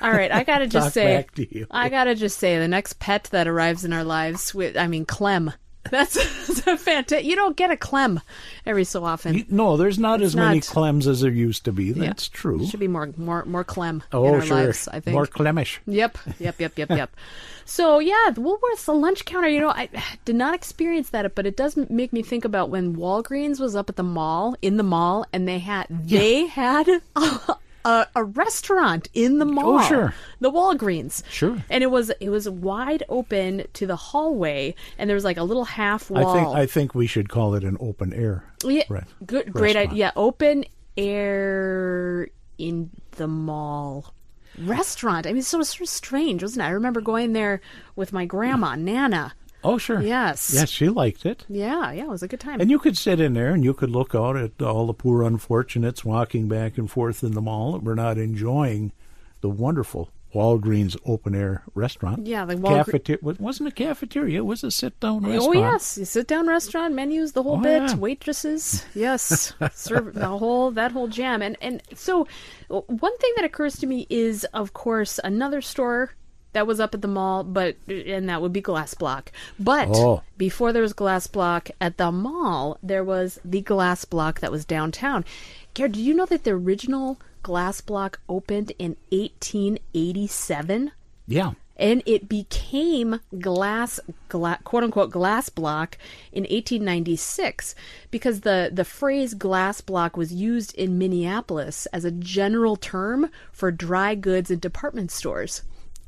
All 0.00 0.12
right, 0.12 0.30
I 0.30 0.44
got 0.44 0.58
to 0.60 0.66
just 0.66 0.94
say 0.94 1.26
to. 1.34 1.66
I 1.70 1.88
got 1.88 2.04
to 2.04 2.14
just 2.14 2.38
say 2.38 2.58
the 2.58 2.68
next 2.68 2.98
pet 2.98 3.24
that 3.32 3.48
arrives 3.48 3.84
in 3.84 3.92
our 3.92 4.04
lives 4.04 4.54
with 4.54 4.76
I 4.76 4.86
mean 4.86 5.04
Clem. 5.04 5.52
That's, 5.90 6.14
that's 6.46 6.66
a 6.66 6.76
fantastic. 6.76 7.24
You 7.24 7.36
don't 7.36 7.56
get 7.56 7.70
a 7.70 7.76
Clem 7.76 8.20
every 8.64 8.84
so 8.84 9.04
often. 9.04 9.34
You- 9.34 9.44
no, 9.48 9.76
there's 9.76 9.98
not 9.98 10.22
as 10.22 10.36
many. 10.36 10.60
Clems 10.60 11.06
as 11.06 11.20
there 11.20 11.30
used 11.30 11.64
to 11.64 11.72
be. 11.72 11.92
That's 11.92 12.28
true. 12.28 12.58
There 12.58 12.68
should 12.68 12.80
be 12.80 12.88
more 12.88 13.10
more 13.16 13.44
more 13.44 13.64
Clem 13.64 14.02
oh, 14.12 14.26
in 14.26 14.34
our 14.34 14.42
sure, 14.42 14.56
lives, 14.56 14.88
I 14.88 15.00
think. 15.00 15.14
more 15.14 15.26
Clemish. 15.26 15.78
Yep, 15.86 16.18
yep, 16.38 16.60
yep, 16.60 16.78
yep, 16.78 16.90
yep. 16.90 17.16
So 17.64 18.00
yeah, 18.00 18.30
Woolworths, 18.32 18.84
the 18.84 18.92
lunch 18.92 19.24
counter. 19.24 19.48
You 19.48 19.60
know, 19.60 19.70
I 19.70 19.88
did 20.24 20.34
not 20.34 20.54
experience 20.54 21.10
that, 21.10 21.34
but 21.34 21.46
it 21.46 21.56
does 21.56 21.76
make 21.76 22.12
me 22.12 22.22
think 22.22 22.44
about 22.44 22.70
when 22.70 22.96
Walgreens 22.96 23.60
was 23.60 23.76
up 23.76 23.88
at 23.88 23.96
the 23.96 24.02
mall, 24.02 24.56
in 24.62 24.76
the 24.76 24.82
mall, 24.82 25.24
and 25.32 25.46
they 25.46 25.60
had 25.60 25.86
they 25.88 26.46
had 26.46 26.88
a, 27.84 28.06
a, 28.14 28.24
restaurant 28.24 29.08
in 29.14 29.38
the 29.38 29.44
oh, 29.44 29.50
mall. 29.50 29.78
Oh, 29.80 29.88
sure. 29.88 30.14
the 30.40 30.50
Walgreens. 30.50 31.22
Sure. 31.28 31.62
and 31.70 31.82
it 31.82 31.90
was 31.90 32.10
it 32.20 32.28
was 32.28 32.48
wide 32.48 33.02
open 33.08 33.64
to 33.74 33.86
the 33.86 33.96
hallway, 33.96 34.74
and 34.98 35.08
there 35.08 35.14
was 35.14 35.24
like 35.24 35.36
a 35.36 35.44
little 35.44 35.64
half 35.64 36.10
I 36.10 36.22
wall. 36.22 36.34
think 36.34 36.48
I 36.48 36.66
think 36.66 36.94
we 36.94 37.06
should 37.06 37.28
call 37.28 37.54
it 37.54 37.64
an 37.64 37.76
open 37.80 38.12
air. 38.12 38.44
Yeah, 38.64 38.84
Right. 38.88 39.04
good, 39.24 39.52
great 39.52 39.74
Restaurant. 39.76 39.90
idea. 39.90 39.98
Yeah, 40.06 40.10
open 40.16 40.64
air 40.96 42.28
in 42.58 42.90
the 43.12 43.26
mall 43.28 44.14
restaurant. 44.58 45.26
I 45.26 45.32
mean, 45.32 45.42
so 45.42 45.56
it 45.56 45.60
was 45.60 45.70
sort 45.70 45.82
of 45.82 45.88
strange, 45.88 46.42
wasn't 46.42 46.62
it? 46.62 46.68
I 46.68 46.70
remember 46.70 47.00
going 47.00 47.32
there 47.32 47.60
with 47.96 48.12
my 48.12 48.24
grandma, 48.26 48.76
Nana. 48.76 49.34
Oh, 49.64 49.78
sure. 49.78 50.00
Yes. 50.00 50.52
Yes, 50.54 50.68
she 50.68 50.88
liked 50.88 51.24
it. 51.24 51.44
Yeah, 51.48 51.92
yeah, 51.92 52.04
it 52.04 52.08
was 52.08 52.22
a 52.22 52.28
good 52.28 52.40
time. 52.40 52.60
And 52.60 52.70
you 52.70 52.78
could 52.78 52.96
sit 52.96 53.20
in 53.20 53.34
there 53.34 53.52
and 53.52 53.64
you 53.64 53.74
could 53.74 53.90
look 53.90 54.14
out 54.14 54.36
at 54.36 54.60
all 54.60 54.86
the 54.86 54.94
poor 54.94 55.22
unfortunates 55.22 56.04
walking 56.04 56.48
back 56.48 56.78
and 56.78 56.90
forth 56.90 57.22
in 57.22 57.32
the 57.32 57.42
mall 57.42 57.72
that 57.72 57.82
were 57.82 57.94
not 57.94 58.18
enjoying 58.18 58.92
the 59.40 59.50
wonderful 59.50 60.10
Walgreens 60.34 60.96
open 61.04 61.34
air 61.34 61.62
restaurant. 61.74 62.26
Yeah, 62.26 62.44
the 62.46 62.54
Walgre- 62.54 62.86
cafeteria. 62.86 63.18
It 63.28 63.40
wasn't 63.40 63.68
a 63.68 63.72
cafeteria, 63.72 64.38
it 64.38 64.46
was 64.46 64.64
a 64.64 64.70
sit 64.70 64.98
down 64.98 65.24
oh, 65.26 65.28
restaurant. 65.28 65.56
Oh 65.56 65.60
yes, 65.60 65.98
you 65.98 66.04
sit 66.06 66.26
down 66.26 66.46
restaurant 66.48 66.94
menus, 66.94 67.32
the 67.32 67.42
whole 67.42 67.58
Oh, 67.58 67.62
bit, 67.62 67.82
yeah. 67.82 67.96
waitresses, 67.96 68.84
yes, 68.94 69.52
serve 69.72 70.14
the 70.14 70.26
whole 70.26 70.70
that 70.70 70.92
whole 70.92 71.08
jam. 71.08 71.42
And 71.42 71.56
and 71.60 71.82
so 71.94 72.26
one 72.68 73.16
thing 73.18 73.32
that 73.36 73.44
occurs 73.44 73.76
to 73.80 73.86
me 73.86 74.06
is, 74.08 74.44
of 74.54 74.72
course, 74.72 75.20
another 75.22 75.60
store 75.60 76.14
that 76.52 76.66
was 76.66 76.80
up 76.80 76.94
at 76.94 77.02
the 77.02 77.08
mall, 77.08 77.44
but 77.44 77.76
and 77.88 78.28
that 78.28 78.42
would 78.42 78.52
be 78.52 78.60
Glass 78.60 78.94
Block. 78.94 79.32
But 79.58 79.88
Oh. 79.90 80.22
before 80.36 80.72
there 80.72 80.82
was 80.82 80.92
Glass 80.92 81.26
Block 81.26 81.70
at 81.80 81.96
the 81.96 82.12
mall, 82.12 82.78
there 82.82 83.04
was 83.04 83.38
the 83.44 83.60
Glass 83.62 84.04
Block 84.04 84.40
that 84.40 84.52
was 84.52 84.64
downtown. 84.64 85.24
Garrett, 85.74 85.92
did 85.92 86.02
you 86.02 86.14
know 86.14 86.26
that 86.26 86.44
the 86.44 86.50
original 86.52 87.18
Glass 87.42 87.80
Block 87.80 88.20
opened 88.28 88.72
in 88.78 88.96
1887? 89.10 90.92
Yeah. 91.26 91.52
and 91.78 92.02
it 92.04 92.28
became 92.28 93.18
glass, 93.40 93.98
gla- 94.28 94.58
quote 94.62 94.84
unquote 94.84 95.10
glass 95.10 95.48
block 95.48 95.96
in 96.30 96.42
1896 96.44 97.74
because 98.10 98.40
the 98.42 98.70
the 98.72 98.84
phrase 98.84 99.32
glass 99.34 99.80
block 99.80 100.16
was 100.16 100.32
used 100.32 100.74
in 100.76 100.98
Minneapolis 100.98 101.86
as 101.86 102.04
a 102.04 102.10
general 102.10 102.76
term 102.76 103.30
for 103.50 103.70
dry 103.72 104.14
goods 104.14 104.50
and 104.50 104.60
department 104.60 105.10
stores. 105.10 105.62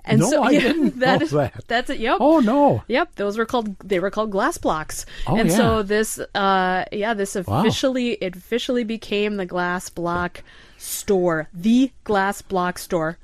And 0.05 0.21
No, 0.21 0.29
so 0.31 0.43
I 0.43 0.51
yeah, 0.53 0.61
didn't 0.61 0.99
that 1.01 1.21
know 1.21 1.25
is- 1.25 1.31
that. 1.33 1.65
That's 1.67 1.91
it. 1.91 1.99
Yep. 2.01 2.19
Oh, 2.21 2.41
no. 2.41 2.85
Yep, 2.89 3.15
those 3.17 3.39
were 3.39 3.47
called 3.47 3.79
they 3.81 4.01
were 4.01 4.11
called 4.11 4.31
glass 4.31 4.59
blocks. 4.59 5.07
Oh, 5.27 5.37
and 5.37 5.49
yeah. 5.49 5.57
so 5.57 5.83
this 5.83 6.19
uh 6.35 6.85
yeah, 6.93 7.15
this 7.15 7.35
Wow. 7.35 7.61
officially 7.61 8.13
it 8.21 8.37
officially 8.37 8.85
became 8.85 9.37
the 9.37 9.47
glass 9.47 9.89
block 9.89 10.43
store, 10.79 11.49
the 11.55 11.91
glass 12.05 12.43
block 12.43 12.79
store 12.79 13.19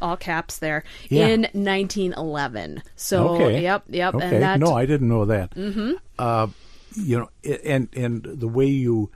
all 0.00 0.16
caps 0.16 0.58
there, 0.58 0.84
Yeah. 1.08 1.26
in 1.26 1.40
1911. 1.54 2.82
So, 2.94 3.30
Okay. 3.30 3.62
yep, 3.62 3.82
yep. 3.88 4.14
Okay. 4.14 4.26
And 4.34 4.42
that, 4.42 4.60
no, 4.60 4.72
I 4.74 4.86
didn't 4.86 5.08
know 5.08 5.24
that. 5.24 5.50
Mm-hmm. 5.56 5.92
Uh, 6.18 6.46
you 6.94 7.18
know, 7.18 7.30
and 7.64 7.88
and 7.96 8.22
the 8.24 8.46
way 8.48 8.66
you 8.66 9.10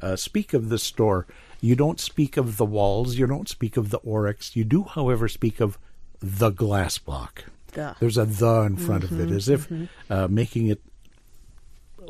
uh, 0.00 0.16
speak 0.16 0.54
of 0.54 0.68
the 0.70 0.78
store, 0.78 1.26
you 1.60 1.76
don't 1.76 2.00
speak 2.00 2.36
of 2.38 2.56
the 2.56 2.64
Wahl's, 2.64 3.16
you 3.16 3.26
don't 3.26 3.48
speak 3.48 3.76
of 3.76 3.90
the 3.90 4.00
Oreck's. 4.00 4.56
You 4.56 4.64
do, 4.64 4.84
however, 4.84 5.28
speak 5.28 5.60
of 5.60 5.78
the 6.22 6.50
glass 6.50 6.98
block. 6.98 7.44
The. 7.74 7.96
There's 8.00 8.18
a 8.18 8.24
the 8.24 8.60
in 8.62 8.76
front 8.76 9.04
of 9.04 9.18
it, 9.18 9.30
as 9.30 9.48
if 9.48 9.70
uh, 10.10 10.28
making 10.28 10.68
it 10.68 10.80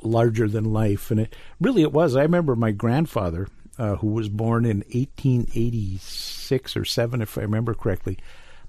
larger 0.03 0.49
than 0.49 0.73
life. 0.73 1.11
And 1.11 1.21
it 1.21 1.35
really 1.61 1.83
it 1.83 1.93
was. 1.93 2.17
I 2.17 2.23
remember 2.23 2.57
my 2.57 2.73
grandfather, 2.73 3.49
uh, 3.79 3.97
who 3.97 4.09
was 4.09 4.29
born 4.29 4.65
in 4.65 4.79
1886 4.93 6.77
or 6.77 6.85
seven, 6.85 7.23
if 7.23 7.39
I 7.39 7.43
remember 7.43 7.75
correctly, 7.75 8.19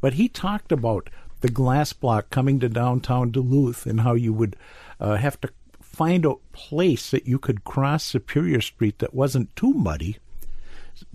but 0.01 0.13
he 0.13 0.29
talked 0.29 0.71
about 0.71 1.09
the 1.41 1.49
glass 1.49 1.93
block 1.93 2.29
coming 2.29 2.59
to 2.59 2.69
downtown 2.69 3.31
Duluth 3.31 3.85
and 3.85 4.01
how 4.01 4.13
you 4.13 4.31
would 4.31 4.55
uh, 4.99 5.15
have 5.15 5.41
to 5.41 5.49
find 5.81 6.25
a 6.25 6.35
place 6.53 7.11
that 7.11 7.27
you 7.27 7.37
could 7.37 7.63
cross 7.63 8.03
Superior 8.03 8.61
Street 8.61 8.99
that 8.99 9.13
wasn't 9.13 9.53
too 9.55 9.73
muddy 9.73 10.17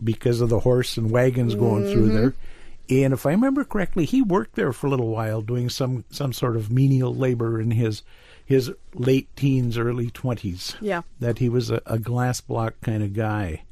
because 0.03 0.41
of 0.41 0.49
the 0.49 0.61
horse 0.61 0.97
and 0.97 1.11
wagons 1.11 1.55
going 1.55 1.85
through 1.91 2.09
there. 2.13 2.35
And 2.91 3.13
if 3.13 3.27
I 3.27 3.33
remember 3.33 3.65
correctly, 3.65 4.05
he 4.07 4.23
worked 4.23 4.55
there 4.55 4.73
for 4.73 4.87
a 4.87 4.91
little 4.91 5.09
while 5.09 5.43
doing 5.43 5.69
some 5.69 6.05
some 6.11 6.33
sort 6.33 6.57
of 6.57 6.71
menial 6.71 7.15
labor 7.15 7.61
in 7.61 7.73
his 7.73 8.03
his 8.45 8.73
late 8.95 9.29
teens, 9.37 9.77
early 9.77 10.11
twenties. 10.11 10.75
Yeah. 10.81 11.03
that 11.21 11.39
he 11.39 11.49
was 11.49 11.71
a, 11.71 11.83
a 11.85 11.99
glass 11.99 12.41
block 12.41 12.81
kind 12.81 13.03
of 13.03 13.13
guy. 13.13 13.65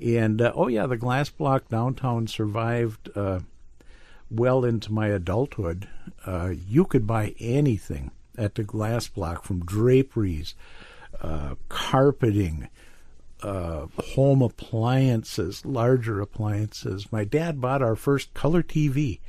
And 0.00 0.40
uh, 0.40 0.52
oh 0.54 0.68
yeah, 0.68 0.86
the 0.86 0.96
glass 0.96 1.30
block 1.30 1.68
downtown 1.68 2.26
survived 2.26 3.10
uh, 3.16 3.40
well 4.30 4.64
into 4.64 4.92
my 4.92 5.08
adulthood. 5.08 5.88
Uh, 6.24 6.52
you 6.68 6.84
could 6.84 7.06
buy 7.06 7.34
anything 7.40 8.10
at 8.36 8.54
the 8.56 8.64
glass 8.64 9.06
block, 9.06 9.44
from 9.44 9.64
draperies, 9.64 10.54
uh, 11.20 11.54
carpeting, 11.68 12.68
uh, 13.44 13.86
home 14.14 14.42
appliances, 14.42 15.64
larger 15.64 16.20
appliances. 16.20 17.12
My 17.12 17.24
dad 17.24 17.60
bought 17.60 17.82
our 17.82 17.96
first 17.96 18.32
color 18.34 18.62
TV 18.62 19.20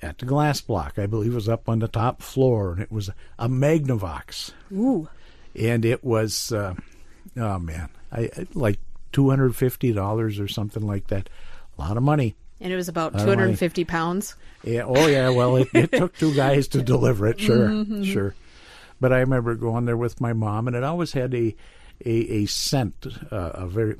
at 0.00 0.18
the 0.18 0.26
glass 0.26 0.60
block. 0.60 0.98
I 0.98 1.06
believe 1.06 1.32
it 1.32 1.36
was 1.36 1.48
up 1.48 1.68
on 1.68 1.78
the 1.78 1.88
top 1.88 2.22
floor, 2.22 2.72
and 2.72 2.80
it 2.82 2.92
was 2.92 3.08
a 3.38 3.48
Magnavox, 3.48 4.52
Ooh. 4.72 5.08
and 5.58 5.84
it 5.84 6.04
was, 6.04 6.52
uh, 6.52 6.74
oh 7.36 7.58
man, 7.58 7.88
I 8.10 8.22
I- 8.36 8.46
like 8.54 8.78
two 9.12 9.30
hundred 9.30 9.56
fifty 9.56 9.92
dollars 9.92 10.38
or 10.38 10.48
something 10.48 10.86
like 10.86 11.08
that. 11.08 11.28
A 11.78 11.80
lot 11.80 11.96
of 11.96 12.02
money. 12.02 12.36
And 12.60 12.72
it 12.72 12.76
was 12.76 12.88
about 12.88 13.18
250 13.18 13.84
pounds. 13.86 14.36
Yeah. 14.62 14.82
Oh, 14.86 15.08
yeah. 15.08 15.30
Well, 15.30 15.56
it, 15.56 15.68
it 15.74 15.90
took 15.90 16.16
two 16.16 16.32
guys 16.32 16.68
to 16.68 16.82
deliver 16.92 17.26
it. 17.26 17.40
Sure, 17.40 17.84
sure. 18.04 18.34
But 19.00 19.12
I 19.12 19.18
remember 19.18 19.56
going 19.56 19.84
there 19.84 19.96
with 19.96 20.20
my 20.20 20.32
mom, 20.32 20.68
and 20.68 20.76
it 20.76 20.84
always 20.84 21.12
had 21.12 21.34
a 21.34 21.56
a, 22.04 22.42
a 22.42 22.46
scent. 22.46 23.06
Uh, 23.30 23.50
a 23.54 23.66
very 23.66 23.96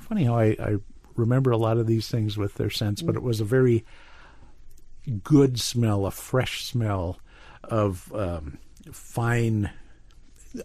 funny 0.00 0.24
how 0.24 0.36
I, 0.36 0.56
I 0.58 0.76
remember 1.16 1.50
a 1.50 1.56
lot 1.56 1.78
of 1.78 1.86
these 1.86 2.08
things 2.08 2.36
with 2.36 2.54
their 2.54 2.70
scents, 2.70 3.02
but 3.02 3.14
it 3.14 3.22
was 3.22 3.40
a 3.40 3.44
very 3.44 3.84
good 5.22 5.60
smell, 5.60 6.06
a 6.06 6.10
fresh 6.10 6.64
smell 6.64 7.18
of 7.62 8.12
um, 8.14 8.58
fine. 8.92 9.70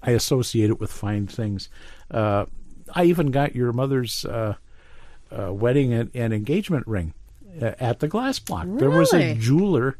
I 0.04 0.12
associate 0.12 0.70
it 0.70 0.80
with 0.80 0.92
fine 0.92 1.28
things. 1.28 1.70
Uh, 2.12 2.46
I 2.94 3.06
even 3.06 3.32
got 3.32 3.56
your 3.56 3.74
mother's 3.74 4.26
uh, 4.26 4.56
uh, 5.32 5.54
wedding 5.54 5.94
and, 5.94 6.12
and 6.14 6.34
engagement 6.34 6.88
ring 6.88 7.14
uh, 7.62 7.74
at 7.80 8.00
the 8.00 8.08
glass 8.08 8.40
block. 8.40 8.68
There 8.68 8.90
was 8.90 9.14
a 9.14 9.36
jeweler 9.36 9.98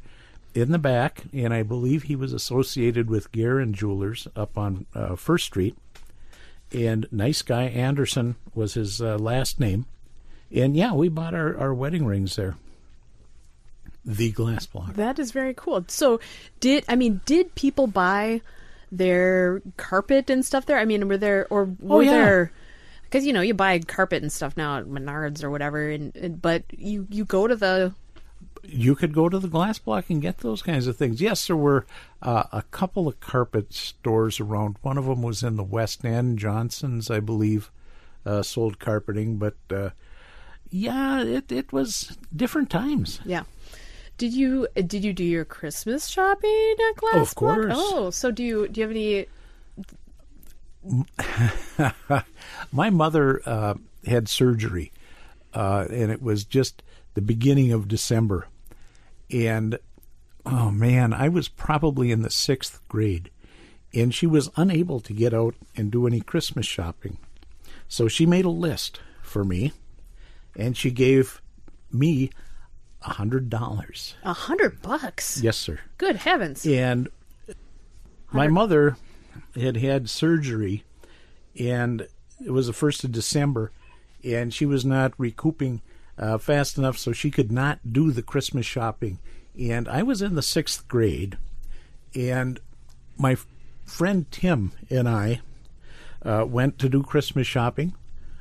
in 0.54 0.72
the 0.72 0.80
back, 0.80 1.24
and 1.34 1.54
I 1.54 1.64
believe 1.64 2.04
he 2.04 2.16
was 2.16 2.34
associated 2.34 3.10
with 3.10 3.32
Guerin 3.32 3.74
Jewelers 3.74 4.28
up 4.36 4.58
on 4.58 4.86
uh, 4.96 5.16
First 5.16 5.46
Street. 5.46 5.78
And 6.74 7.08
nice 7.12 7.42
guy 7.42 7.64
Anderson 7.64 8.36
was 8.54 8.76
his 8.76 9.02
uh, 9.02 9.18
last 9.18 9.60
name. 9.60 9.86
And 10.54 10.76
yeah, 10.76 10.94
we 10.94 11.10
bought 11.10 11.34
our, 11.34 11.58
our 11.58 11.74
wedding 11.74 12.06
rings 12.06 12.36
there. 12.36 12.56
The 14.06 14.32
glass 14.32 14.66
block. 14.66 14.94
That 14.94 15.20
is 15.20 15.32
very 15.32 15.54
cool. 15.54 15.84
So, 15.88 16.20
did 16.60 16.86
I 16.88 16.96
mean 16.96 17.22
did 17.26 17.54
people 17.56 17.86
buy 17.88 18.42
their 18.92 19.62
carpet 19.78 20.30
and 20.30 20.44
stuff 20.46 20.66
there? 20.66 20.80
I 20.80 20.86
mean, 20.86 21.08
were 21.08 21.18
there 21.18 21.46
or 21.50 21.66
were 21.80 21.98
Oh, 21.98 22.00
yeah. 22.00 22.12
there? 22.12 22.52
Because 23.04 23.26
you 23.26 23.34
know 23.34 23.42
you 23.42 23.54
buy 23.54 23.78
carpet 23.80 24.22
and 24.24 24.32
stuff 24.32 24.56
now 24.56 24.78
at 24.80 24.86
Menards 24.86 25.44
or 25.44 25.50
whatever, 25.52 25.90
and, 25.90 26.16
and 26.16 26.42
but 26.42 26.64
you 26.72 27.08
you 27.10 27.26
go 27.26 27.46
to 27.48 27.56
the 27.56 27.94
you 28.64 28.96
could 28.96 29.14
go 29.14 29.30
to 29.30 29.40
the 29.40 29.48
glass 29.48 29.80
block 29.80 30.10
and 30.10 30.22
get 30.22 30.40
those 30.40 30.62
kinds 30.62 30.88
of 30.88 30.96
things. 30.98 31.22
Yes, 31.22 31.48
there 31.48 31.56
were 31.56 31.86
uh, 32.22 32.44
a 32.52 32.62
couple 32.64 33.08
of 33.08 33.20
carpet 33.20 33.74
stores 33.74 34.40
around. 34.40 34.78
One 34.82 34.98
of 34.98 35.06
them 35.06 35.22
was 35.22 35.44
in 35.44 35.56
the 35.58 35.64
West 35.64 36.04
End. 36.06 36.40
Johnson's, 36.40 37.10
I 37.10 37.20
believe, 37.20 37.72
uh, 38.26 38.44
sold 38.44 38.80
carpeting, 38.80 39.38
but 39.38 39.56
uh, 39.72 39.90
yeah, 40.70 41.22
it 41.24 41.52
it 41.52 41.74
was 41.74 42.18
different 42.36 42.70
times. 42.70 43.20
yeah. 43.26 43.44
Did 44.18 44.34
you 44.34 44.68
did 44.76 45.06
you 45.06 45.14
do 45.14 45.24
your 45.24 45.46
Christmas 45.46 46.08
shopping 46.08 46.76
at 46.90 46.96
Glass 46.98 47.32
Of 47.32 47.36
Block? 47.38 47.56
course. 47.56 47.74
Oh, 47.74 48.10
so 48.10 48.32
do 48.32 48.44
you 48.44 48.68
do 48.68 48.82
you 48.82 48.88
have 48.88 48.92
any? 48.92 49.26
My 52.72 52.90
mother 52.90 53.42
uh, 53.46 53.74
had 54.06 54.28
surgery, 54.28 54.92
uh, 55.54 55.86
and 55.90 56.12
it 56.12 56.22
was 56.22 56.44
just 56.44 56.84
the 57.20 57.26
beginning 57.26 57.74
of 57.74 57.90
December. 57.90 58.48
And 59.30 59.78
oh 60.46 60.72
man, 60.72 61.12
I 61.12 61.28
was 61.28 61.50
probably 61.50 62.14
in 62.14 62.22
the 62.22 62.30
sixth 62.30 62.80
grade, 62.88 63.30
and 63.94 64.16
she 64.16 64.26
was 64.26 64.50
unable 64.56 65.02
to 65.02 65.12
get 65.12 65.34
out 65.34 65.54
and 65.76 65.92
do 65.92 66.08
any 66.08 66.22
Christmas 66.22 66.66
shopping. 66.66 67.18
So 67.90 68.08
she 68.08 68.26
made 68.26 68.46
a 68.46 68.50
list 68.50 69.02
for 69.22 69.44
me, 69.44 69.74
and 70.56 70.78
she 70.78 70.92
gave 70.92 71.42
me 71.92 72.30
a 73.02 73.16
hundred 73.16 73.50
dollars. 73.50 74.16
A 74.24 74.32
hundred 74.32 74.82
bucks. 74.82 75.42
Yes, 75.44 75.58
sir. 75.58 75.78
Good 75.98 76.16
heavens. 76.16 76.66
And 76.66 77.10
my 78.32 78.48
mother 78.48 78.96
had 79.56 79.76
had 79.76 80.10
surgery, 80.10 80.86
and 81.60 82.08
it 82.40 82.52
was 82.52 82.68
the 82.68 82.74
first 82.74 83.04
of 83.04 83.12
December, 83.12 83.74
and 84.24 84.54
she 84.54 84.66
was 84.66 84.86
not 84.86 85.12
recouping 85.18 85.82
uh, 86.20 86.38
fast 86.38 86.78
enough, 86.78 86.98
so 86.98 87.12
she 87.14 87.32
could 87.32 87.52
not 87.52 87.80
do 87.92 88.12
the 88.12 88.22
Christmas 88.22 88.66
shopping. 88.66 89.18
And 89.60 89.88
I 89.88 90.04
was 90.04 90.22
in 90.22 90.36
the 90.36 90.42
sixth 90.42 90.88
grade, 90.88 91.38
and 92.16 92.60
my 93.18 93.34
f- 93.34 93.48
friend 93.86 94.30
Tim 94.32 94.72
and 94.90 95.08
I 95.10 95.42
uh, 96.24 96.46
went 96.48 96.78
to 96.80 96.90
do 96.90 97.02
Christmas 97.04 97.48
shopping. 97.48 97.96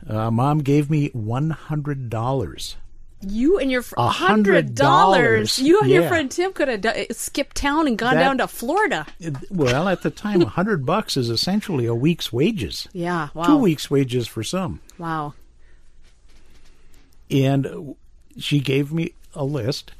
Uh, 0.09 0.31
Mom 0.31 0.59
gave 0.61 0.91
me 0.91 1.09
one 1.13 1.51
hundred 1.51 2.09
dollars. 2.11 2.77
You 3.21 3.59
and 3.59 3.69
your 3.69 3.83
fr- 3.83 3.97
A 3.99 4.07
hundred 4.09 4.77
dollars. 4.77 5.59
You 5.59 5.81
and 5.81 5.91
your 5.91 6.07
friend 6.07 6.31
Tim 6.31 6.53
could 6.53 6.69
have 6.69 6.81
do- 6.83 7.07
skipped 7.11 7.57
town 7.57 7.89
and 7.89 7.99
gone 7.99 8.15
That- 8.15 8.21
down 8.21 8.39
to 8.39 8.47
Florida. 8.47 9.07
Well, 9.51 9.89
at 9.89 10.03
the 10.03 10.11
time, 10.11 10.41
a 10.43 10.47
hundred 10.47 10.87
bucks 10.87 11.17
is 11.17 11.29
essentially 11.29 11.87
a 11.87 11.95
week's 11.95 12.33
wages. 12.33 12.87
Yeah. 12.93 13.29
Wow. 13.35 13.43
Two 13.45 13.57
weeks' 13.59 13.91
wages 13.91 14.29
for 14.29 14.45
some. 14.45 14.81
Wow. 14.99 15.35
And 17.31 17.97
she 18.39 18.61
gave 18.61 18.93
me 18.93 19.15
a 19.35 19.45
list, 19.45 19.93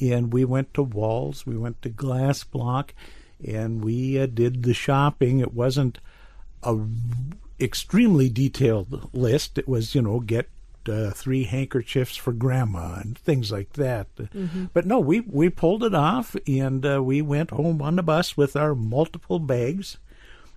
and 0.00 0.32
we 0.32 0.44
went 0.44 0.74
to 0.74 0.82
Wahl's, 0.82 1.46
we 1.46 1.56
went 1.56 1.80
to 1.82 1.88
Glass 1.88 2.44
Block, 2.44 2.94
and 3.44 3.84
we 3.84 4.18
uh, 4.18 4.26
did 4.26 4.62
the 4.62 4.74
shopping. 4.74 5.40
It 5.40 5.54
wasn't 5.54 5.98
a 6.62 6.78
extremely 7.60 8.28
detailed 8.28 9.10
list. 9.14 9.58
It 9.58 9.68
was, 9.68 9.94
you 9.94 10.02
know, 10.02 10.20
get 10.20 10.48
uh, 10.88 11.10
three 11.10 11.44
handkerchiefs 11.44 12.16
for 12.16 12.32
grandma 12.32 12.98
and 13.00 13.16
things 13.16 13.52
like 13.52 13.74
that. 13.74 14.08
But 14.72 14.86
no, 14.86 14.98
we 14.98 15.20
we 15.20 15.48
pulled 15.48 15.84
it 15.84 15.94
off, 15.94 16.36
and 16.46 16.84
uh, 16.84 17.02
we 17.02 17.22
went 17.22 17.50
home 17.50 17.80
on 17.82 17.96
the 17.96 18.02
bus 18.02 18.36
with 18.36 18.56
our 18.56 18.74
multiple 18.74 19.38
bags. 19.38 19.98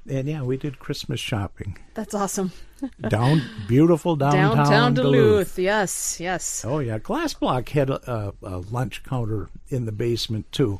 And 0.08 0.28
yeah, 0.28 0.44
we 0.44 0.58
did 0.58 0.78
Christmas 0.78 1.20
shopping 1.20 1.78
That's 1.96 2.14
awesome. 2.14 2.52
down 3.10 3.42
beautiful 3.68 4.16
downtown, 4.16 4.58
Downtown 4.58 4.94
Duluth. 4.94 5.14
Duluth. 5.14 5.60
Yes. 5.60 6.20
Yes. 6.20 6.66
Oh 6.66 6.80
yeah, 6.80 6.98
Glass 6.98 7.34
Block 7.34 7.70
had 7.70 7.90
a, 7.90 8.34
a, 8.42 8.58
lunch 8.58 9.04
counter 9.04 9.50
in 9.70 9.86
the 9.86 9.92
basement 9.92 10.52
too, 10.52 10.80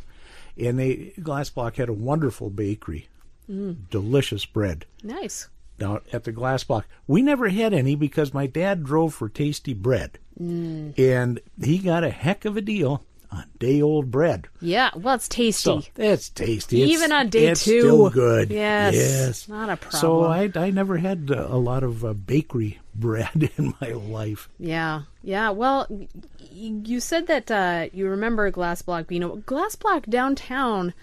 and 0.58 0.80
they 0.80 1.14
Glass 1.22 1.50
Block 1.50 1.76
had 1.76 1.90
a 1.90 1.94
wonderful 1.94 2.50
bakery, 2.50 3.08
mm. 3.50 3.78
delicious 3.90 4.46
bread 4.46 4.86
Nice. 5.04 5.50
down 5.78 6.02
at 6.12 6.24
the 6.24 6.32
Glass 6.32 6.64
Block. 6.64 6.88
We 7.08 7.22
never 7.22 7.50
had 7.50 7.74
any 7.74 7.96
because 7.96 8.34
my 8.34 8.48
dad 8.48 8.84
drove 8.84 9.14
for 9.14 9.30
tasty 9.30 9.74
bread, 9.74 10.20
mm. 10.40 10.98
and 10.98 11.40
he 11.62 11.78
got 11.78 12.04
a 12.04 12.10
heck 12.10 12.46
of 12.46 12.58
a 12.58 12.62
deal 12.62 13.04
on 13.36 13.46
day 13.60 13.82
old 13.82 14.10
bread. 14.12 14.48
Yeah, 14.62 14.90
well, 14.96 15.16
it's 15.16 15.28
tasty. 15.28 15.62
So 15.82 15.82
it's 15.98 16.30
tasty. 16.30 16.82
It's- 16.84 16.94
Even 16.98 17.12
on 17.12 17.30
day 17.30 17.48
it's 17.48 17.64
two. 17.66 17.82
still 17.82 18.10
good. 18.10 18.50
Yes, 18.50 18.94
yes, 18.96 19.48
not 19.50 19.70
a 19.70 19.78
problem. 19.78 20.00
So 20.02 20.24
I 20.24 20.50
I 20.56 20.70
never 20.72 20.98
had 20.98 21.30
uh, 21.32 21.48
a 21.50 21.58
lot 21.58 21.84
of 21.84 22.04
uh, 22.06 22.14
bakery 22.14 22.80
bread 22.96 23.50
in 23.58 23.74
my 23.82 23.90
life. 23.90 24.50
Yeah, 24.58 25.02
yeah. 25.22 25.50
Well, 25.50 25.86
y- 25.90 26.08
you 26.50 27.00
said 27.00 27.28
that 27.28 27.52
uh, 27.52 27.90
you 27.94 28.08
remember 28.08 28.50
Glass 28.52 28.82
Block 28.82 29.12
You 29.12 29.20
know, 29.20 29.36
Glass 29.46 29.76
Block 29.76 30.06
downtown 30.08 30.94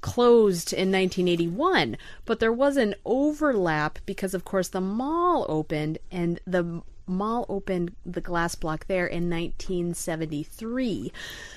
closed 0.00 0.72
in 0.72 0.90
1981, 0.90 1.96
but 2.24 2.40
there 2.40 2.52
was 2.52 2.76
an 2.76 2.94
overlap 3.04 3.98
because, 4.04 4.34
of 4.34 4.44
course, 4.44 4.68
the 4.68 4.80
mall 4.80 5.46
opened 5.48 5.98
and 6.10 6.40
the 6.46 6.82
mall 7.06 7.44
opened 7.48 7.94
the 8.06 8.20
glass 8.20 8.54
block 8.54 8.86
there 8.86 9.06
in 9.06 9.28
1973 9.30 11.12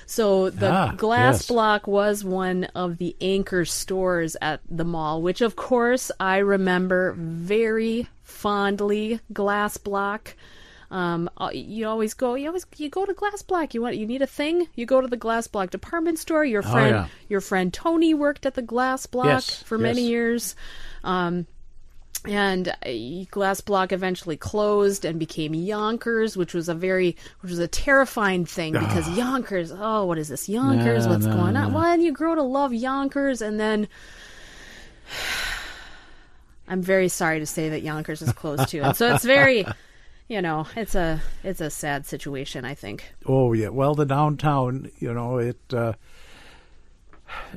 so 0.05 0.49
the 0.49 0.69
Ah, 0.71 0.93
glass 0.97 1.36
yes. 1.41 1.47
block 1.47 1.88
was 1.88 2.23
one 2.23 2.65
of 2.75 2.97
the 2.97 3.15
anchor 3.21 3.65
stores 3.65 4.36
at 4.41 4.62
the 4.69 4.84
mall 4.86 5.21
which 5.21 5.41
of 5.41 5.55
course 5.55 6.12
i 6.19 6.38
remember 6.38 7.13
very 7.17 8.08
fondly 8.23 9.19
glass 9.34 9.77
block 9.77 10.36
um, 10.91 11.29
uh, 11.38 11.49
you 11.51 11.88
always 11.88 12.13
go. 12.13 12.36
You 12.36 12.47
always 12.49 12.65
you 12.77 12.89
go 12.89 13.05
to 13.05 13.13
Glass 13.15 13.41
Block. 13.41 13.73
You 13.73 13.81
want 13.81 13.97
you 13.97 14.05
need 14.05 14.21
a 14.21 14.27
thing. 14.27 14.67
You 14.75 14.86
go 14.86 15.01
to 15.01 15.08
the 15.08 15.17
Glass 15.17 15.47
Block 15.47 15.71
department 15.71 16.19
store. 16.19 16.45
Your 16.45 16.62
friend, 16.62 16.95
Oh, 16.95 16.99
yeah. 16.99 17.08
your 17.27 17.41
friend 17.41 17.73
Tony 17.73 18.13
worked 18.13 18.45
at 18.45 18.53
the 18.53 18.62
Glass 18.62 19.08
Block 19.08 19.25
Yes, 19.25 19.63
for 19.63 19.79
many 19.79 20.03
years. 20.03 20.55
Um, 21.03 21.47
and 22.27 23.27
Glass 23.31 23.61
Block 23.61 23.91
eventually 23.91 24.38
closed 24.38 25.05
and 25.05 25.19
became 25.19 25.53
Younkers, 25.53 26.35
which 26.35 26.53
was 26.53 26.69
a 26.69 26.73
very, 26.73 27.15
which 27.41 27.49
was 27.49 27.59
a 27.59 27.67
terrifying 27.67 28.45
thing 28.45 28.73
because 28.73 29.05
Younkers. 29.09 29.75
Oh, 29.77 30.05
what 30.05 30.17
is 30.17 30.29
this 30.29 30.47
Younkers? 30.47 31.05
No, 31.05 31.09
What's 31.09 31.25
no, 31.25 31.35
going 31.35 31.57
on? 31.57 31.71
no. 31.71 31.77
Well, 31.77 31.85
and 31.85 32.03
you 32.03 32.11
grow 32.11 32.35
to 32.35 32.43
love 32.43 32.71
Younkers, 32.71 33.41
and 33.41 33.59
then. 33.59 33.88
I'm 36.67 36.81
very 36.81 37.09
sorry 37.09 37.39
to 37.39 37.45
say 37.45 37.69
that 37.69 37.83
Younkers 37.83 38.23
is 38.23 38.31
closed 38.33 38.69
too, 38.69 38.81
and 38.81 38.97
so 38.97 39.13
it's 39.13 39.23
very, 39.23 39.65
you 40.27 40.41
know, 40.41 40.65
it's 40.75 40.95
a 40.95 41.21
it's 41.43 41.61
a 41.61 41.69
sad 41.69 42.07
situation. 42.07 42.65
I 42.65 42.73
think. 42.73 43.13
Oh 43.27 43.53
yeah. 43.53 43.69
Well, 43.69 43.93
the 43.93 44.05
downtown, 44.05 44.89
you 44.97 45.13
know, 45.13 45.38
it 45.38 45.59
uh, 45.71 45.93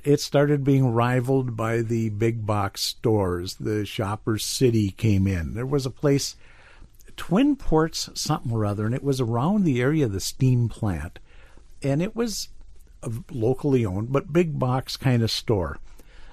it 0.05 0.21
started 0.21 0.65
being 0.65 0.93
rivaled 0.93 1.57
by 1.57 1.83
the 1.83 2.11
big 2.11 2.47
box 2.47 2.83
stores. 2.83 3.55
The 3.57 3.85
Shoppers 3.85 4.45
City 4.45 4.91
came 4.91 5.27
in. 5.27 5.55
There 5.55 5.67
was 5.67 5.87
a 5.87 5.91
place, 5.91 6.37
Twin 7.17 7.57
Ports, 7.57 8.11
something 8.15 8.53
or 8.53 8.65
other, 8.65 8.87
and 8.87 8.95
it 8.95 9.05
was 9.05 9.21
around 9.21 9.65
the 9.65 9.81
area 9.81 10.07
of 10.07 10.13
the 10.13 10.21
steam 10.21 10.69
plant, 10.69 11.19
and 11.83 12.01
it 12.03 12.15
was 12.17 12.49
a 13.03 13.11
locally 13.31 13.85
owned 13.87 14.13
but 14.13 14.33
big 14.33 14.59
box 14.59 14.97
kind 14.97 15.23
of 15.23 15.31
store. 15.31 15.79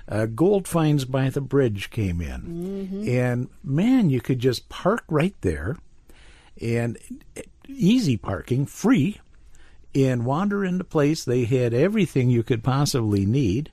Uh, 0.07 0.27
Gold 0.27 0.67
Finds 0.67 1.03
by 1.05 1.29
the 1.29 1.41
Bridge 1.41 1.89
came 1.89 2.21
in, 2.21 3.03
and 3.07 3.49
man, 3.63 4.09
you 4.11 4.21
could 4.21 4.39
just 4.39 4.69
park 4.69 5.03
right 5.09 5.33
there 5.41 5.77
and 6.61 6.97
easy 7.67 8.15
parking, 8.15 8.67
free, 8.67 9.19
and 9.95 10.25
wander 10.25 10.65
into 10.65 10.83
place. 10.83 11.23
They 11.23 11.45
had 11.45 11.73
everything 11.73 12.29
you 12.29 12.43
could 12.43 12.63
possibly 12.63 13.25
need, 13.25 13.71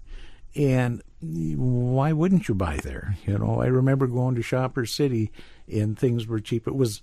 and 0.55 1.03
why 1.21 2.13
wouldn't 2.13 2.49
you 2.49 2.55
buy 2.55 2.77
there? 2.77 3.17
You 3.27 3.39
know, 3.39 3.61
I 3.61 3.67
remember 3.67 4.07
going 4.07 4.37
to 4.37 4.43
Shopper 4.43 4.87
City, 4.87 5.33
and 5.71 5.99
things 5.99 6.27
were 6.27 6.41
cheap. 6.41 6.67
It 6.67 6.77
was, 6.77 7.03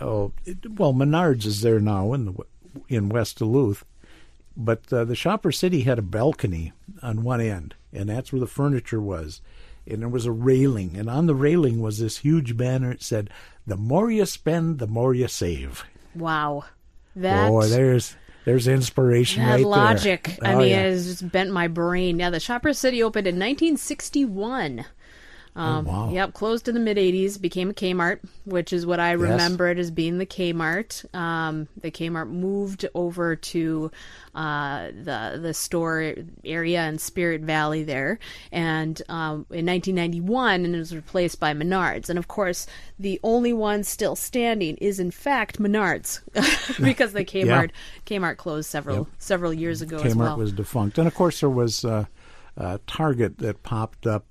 oh, 0.00 0.32
it, 0.44 0.72
well, 0.72 0.92
Menards 0.92 1.46
is 1.46 1.60
there 1.60 1.80
now 1.80 2.12
in 2.12 2.24
the 2.26 2.34
in 2.88 3.08
West 3.08 3.38
Duluth, 3.38 3.84
but 4.56 4.92
uh, 4.92 5.04
the 5.04 5.14
Shopper 5.14 5.52
City 5.52 5.82
had 5.82 5.98
a 5.98 6.02
balcony 6.02 6.72
on 7.02 7.22
one 7.22 7.40
end, 7.40 7.74
and 7.92 8.08
that's 8.08 8.32
where 8.32 8.40
the 8.40 8.46
furniture 8.46 9.00
was. 9.00 9.40
And 9.86 10.02
there 10.02 10.08
was 10.08 10.26
a 10.26 10.32
railing, 10.32 10.96
and 10.96 11.08
on 11.08 11.26
the 11.26 11.34
railing 11.34 11.80
was 11.80 11.98
this 11.98 12.18
huge 12.18 12.56
banner. 12.56 12.90
It 12.90 13.02
said, 13.02 13.30
"The 13.66 13.76
more 13.76 14.10
you 14.10 14.26
spend, 14.26 14.80
the 14.80 14.86
more 14.86 15.14
you 15.14 15.28
save." 15.28 15.84
Wow, 16.14 16.64
that 17.16 17.48
Boy, 17.48 17.68
there's 17.68 18.14
there's 18.48 18.66
inspiration 18.66 19.44
that 19.44 19.56
right 19.56 19.64
logic. 19.66 20.36
there. 20.40 20.50
I 20.50 20.54
Oh, 20.54 20.58
mean, 20.58 20.68
yeah. 20.70 20.82
it's 20.84 21.04
just 21.04 21.30
bent 21.30 21.50
my 21.52 21.68
brain. 21.68 22.16
Now, 22.16 22.30
the 22.30 22.40
Shopper 22.40 22.72
City 22.72 23.02
opened 23.02 23.26
in 23.26 23.34
1961. 23.34 24.86
Um, 25.58 25.88
Oh, 25.88 25.90
wow. 25.90 26.10
Yep, 26.10 26.34
closed 26.34 26.68
in 26.68 26.74
the 26.74 26.80
mid 26.80 26.96
80s, 26.96 27.40
became 27.40 27.70
a 27.70 27.74
Kmart, 27.74 28.20
which 28.44 28.72
is 28.72 28.86
what 28.86 29.00
I 29.00 29.12
remember 29.12 29.68
it 29.68 29.78
as 29.78 29.90
being 29.90 30.18
the 30.18 30.24
Kmart. 30.26 31.12
Um, 31.14 31.66
the 31.80 31.90
Kmart 31.90 32.30
moved 32.30 32.86
over 32.94 33.34
to 33.34 33.90
uh, 34.36 34.86
the 35.02 35.38
the 35.42 35.52
store 35.52 36.14
area 36.44 36.86
in 36.86 36.98
Spirit 36.98 37.40
Valley 37.40 37.82
there, 37.82 38.20
and 38.52 39.02
um, 39.08 39.46
in 39.50 39.66
1991, 39.66 40.64
and 40.64 40.74
it 40.74 40.78
was 40.78 40.94
replaced 40.94 41.40
by 41.40 41.52
Menards. 41.54 42.08
And 42.08 42.20
of 42.20 42.28
course, 42.28 42.66
the 43.00 43.18
only 43.24 43.52
one 43.52 43.82
still 43.82 44.14
standing 44.14 44.76
is 44.76 45.00
in 45.00 45.10
fact 45.10 45.58
Menards, 45.60 46.20
because 46.80 47.12
the 47.14 47.24
Kmart 47.24 47.70
Kmart 48.06 48.36
closed 48.36 48.70
several 48.70 49.08
several 49.18 49.52
years 49.52 49.82
ago 49.82 49.96
as 49.98 50.14
Kmart 50.14 50.18
well. 50.18 50.36
was 50.36 50.52
defunct, 50.52 50.98
and 50.98 51.08
of 51.08 51.14
course 51.16 51.40
there 51.40 51.50
was 51.50 51.84
uh, 51.84 52.04
uh, 52.56 52.78
Target 52.86 53.38
that 53.38 53.64
popped 53.64 54.06
up. 54.06 54.24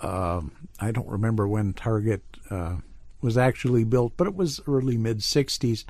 Um, 0.00 0.52
I 0.78 0.90
don't 0.90 1.08
remember 1.08 1.46
when 1.46 1.72
Target 1.72 2.22
uh, 2.50 2.76
was 3.20 3.36
actually 3.36 3.84
built, 3.84 4.14
but 4.16 4.26
it 4.26 4.34
was 4.34 4.60
early 4.66 4.96
mid 4.96 5.18
'60s, 5.18 5.84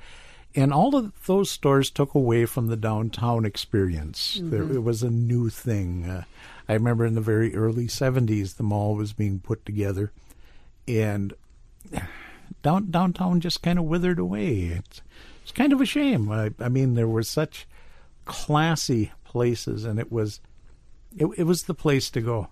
and 0.54 0.72
all 0.72 0.96
of 0.96 1.12
those 1.26 1.50
stores 1.50 1.90
took 1.90 2.14
away 2.14 2.46
from 2.46 2.66
the 2.66 2.76
downtown 2.76 3.44
experience. 3.44 4.38
There, 4.42 4.62
it 4.62 4.82
was 4.82 5.02
a 5.02 5.10
new 5.10 5.48
thing. 5.48 6.08
Uh, 6.08 6.24
I 6.68 6.74
remember 6.74 7.06
in 7.06 7.14
the 7.14 7.20
very 7.20 7.54
early 7.54 7.86
'70s, 7.86 8.56
the 8.56 8.62
mall 8.62 8.94
was 8.94 9.12
being 9.12 9.38
put 9.38 9.64
together, 9.64 10.12
and 10.88 11.34
down, 12.62 12.90
downtown 12.90 13.40
just 13.40 13.62
kind 13.62 13.78
of 13.78 13.84
withered 13.84 14.18
away. 14.18 14.64
It's, 14.78 15.02
it's 15.42 15.52
kind 15.52 15.72
of 15.72 15.80
a 15.80 15.86
shame. 15.86 16.30
I, 16.30 16.52
I 16.60 16.68
mean, 16.68 16.94
there 16.94 17.08
were 17.08 17.22
such 17.22 17.66
classy 18.24 19.12
places, 19.24 19.84
and 19.84 19.98
it 19.98 20.10
was 20.12 20.40
it, 21.16 21.26
it 21.36 21.44
was 21.44 21.64
the 21.64 21.74
place 21.74 22.10
to 22.10 22.20
go. 22.20 22.48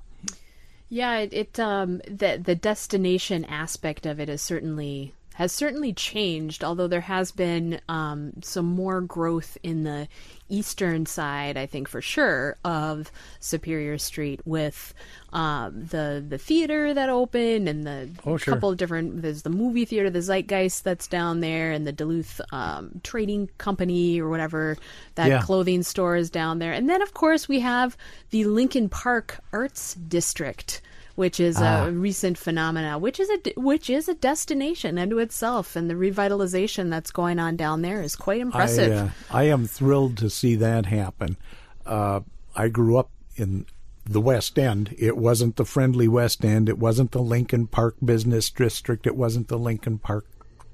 Yeah, 0.89 1.19
it, 1.19 1.33
it 1.33 1.61
um 1.61 2.01
the 2.07 2.41
the 2.43 2.55
destination 2.55 3.45
aspect 3.45 4.07
of 4.07 4.19
it 4.21 4.29
is 4.29 4.41
certainly 4.41 5.15
has 5.39 5.53
certainly 5.53 5.93
changed, 5.93 6.65
although 6.65 6.89
there 6.89 7.01
has 7.01 7.31
been 7.31 7.81
um, 7.89 8.33
some 8.43 8.67
more 8.67 9.01
growth 9.01 9.57
in 9.63 9.85
the 9.85 10.09
eastern 10.49 11.07
side, 11.07 11.57
I 11.57 11.65
think 11.65 11.87
for 11.87 12.03
sure, 12.03 12.57
of 12.65 13.13
Superior 13.39 13.99
Street 13.99 14.41
with 14.45 14.93
um, 15.33 15.87
the 15.87 16.25
the 16.29 16.39
theater 16.39 16.93
that 16.93 17.09
opened 17.09 17.69
and 17.69 17.87
the 17.87 18.09
Oh, 18.27 18.37
sure. 18.37 18.55
couple 18.55 18.71
of 18.71 18.79
different. 18.79 19.23
There's 19.23 19.43
the 19.43 19.51
movie 19.51 19.85
theater, 19.85 20.11
the 20.11 20.23
Zeitgeist 20.23 20.83
that's 20.83 21.07
down 21.07 21.39
there, 21.39 21.71
and 21.71 21.87
the 21.87 21.93
Duluth 21.93 22.41
um, 22.51 23.01
Trading 23.05 23.49
Company 23.59 24.21
or 24.21 24.29
whatever 24.29 24.77
that 25.15 25.29
Yeah. 25.29 25.41
clothing 25.43 25.85
store 25.85 26.17
is 26.17 26.31
down 26.31 26.59
there, 26.59 26.73
and 26.73 26.91
then 26.91 27.01
of 27.01 27.15
course 27.15 27.47
we 27.49 27.61
have 27.61 27.97
the 28.31 28.45
Lincoln 28.45 28.89
Park 28.89 29.39
Arts 29.53 29.95
District 29.95 30.81
which 31.19 31.41
is 31.41 31.57
Ah. 31.59 31.87
a 31.87 31.91
recent 31.91 32.39
phenomena, 32.39 32.97
which 32.97 33.19
is 33.19 33.29
a 33.29 33.61
which 33.61 33.91
is 33.91 34.09
a 34.09 34.15
destination 34.15 34.99
unto 34.99 35.19
itself, 35.19 35.75
and 35.75 35.91
the 35.91 35.95
revitalization 35.95 36.91
that's 36.91 37.11
going 37.11 37.41
on 37.41 37.57
down 37.57 37.83
there 37.83 38.01
is 38.03 38.15
quite 38.15 38.41
impressive. 38.41 38.93
I, 38.93 39.37
uh, 39.37 39.41
I 39.41 39.43
am 39.45 39.67
thrilled 39.67 40.17
to 40.19 40.31
see 40.31 40.55
that 40.55 40.87
happen. 40.87 41.37
Uh, 41.85 42.21
I 42.55 42.69
grew 42.69 42.97
up 42.97 43.11
in 43.37 43.67
the 44.05 44.21
West 44.21 44.59
End. 44.59 44.95
It 44.97 45.17
wasn't 45.17 45.57
the 45.57 45.65
friendly 45.65 46.07
West 46.07 46.45
End. 46.45 46.69
It 46.69 46.79
wasn't 46.79 47.11
the 47.11 47.21
Lincoln 47.23 47.67
Park 47.67 47.97
Business 48.03 48.49
District. 48.49 49.05
It 49.07 49.17
wasn't 49.17 49.49
the 49.49 49.59
Lincoln 49.59 49.99
Park 49.99 50.25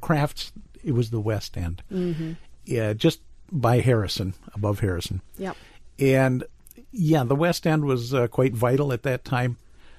Crafts. 0.02 0.52
It 0.84 0.92
was 0.92 1.08
the 1.10 1.20
West 1.20 1.56
End. 1.56 1.82
Mm-hmm. 1.90 2.32
Yeah, 2.66 2.92
just 2.92 3.20
by 3.50 3.80
Harrison, 3.80 4.34
above 4.54 4.80
Harrison. 4.80 5.22
Yep. 5.38 5.56
And 5.98 6.44
yeah, 6.92 7.24
the 7.24 7.34
West 7.34 7.66
End 7.66 7.84
was 7.86 8.12
uh, 8.12 8.26
quite 8.28 8.54
vital 8.54 8.92
at 8.92 9.02
that 9.04 9.24
time. 9.24 9.56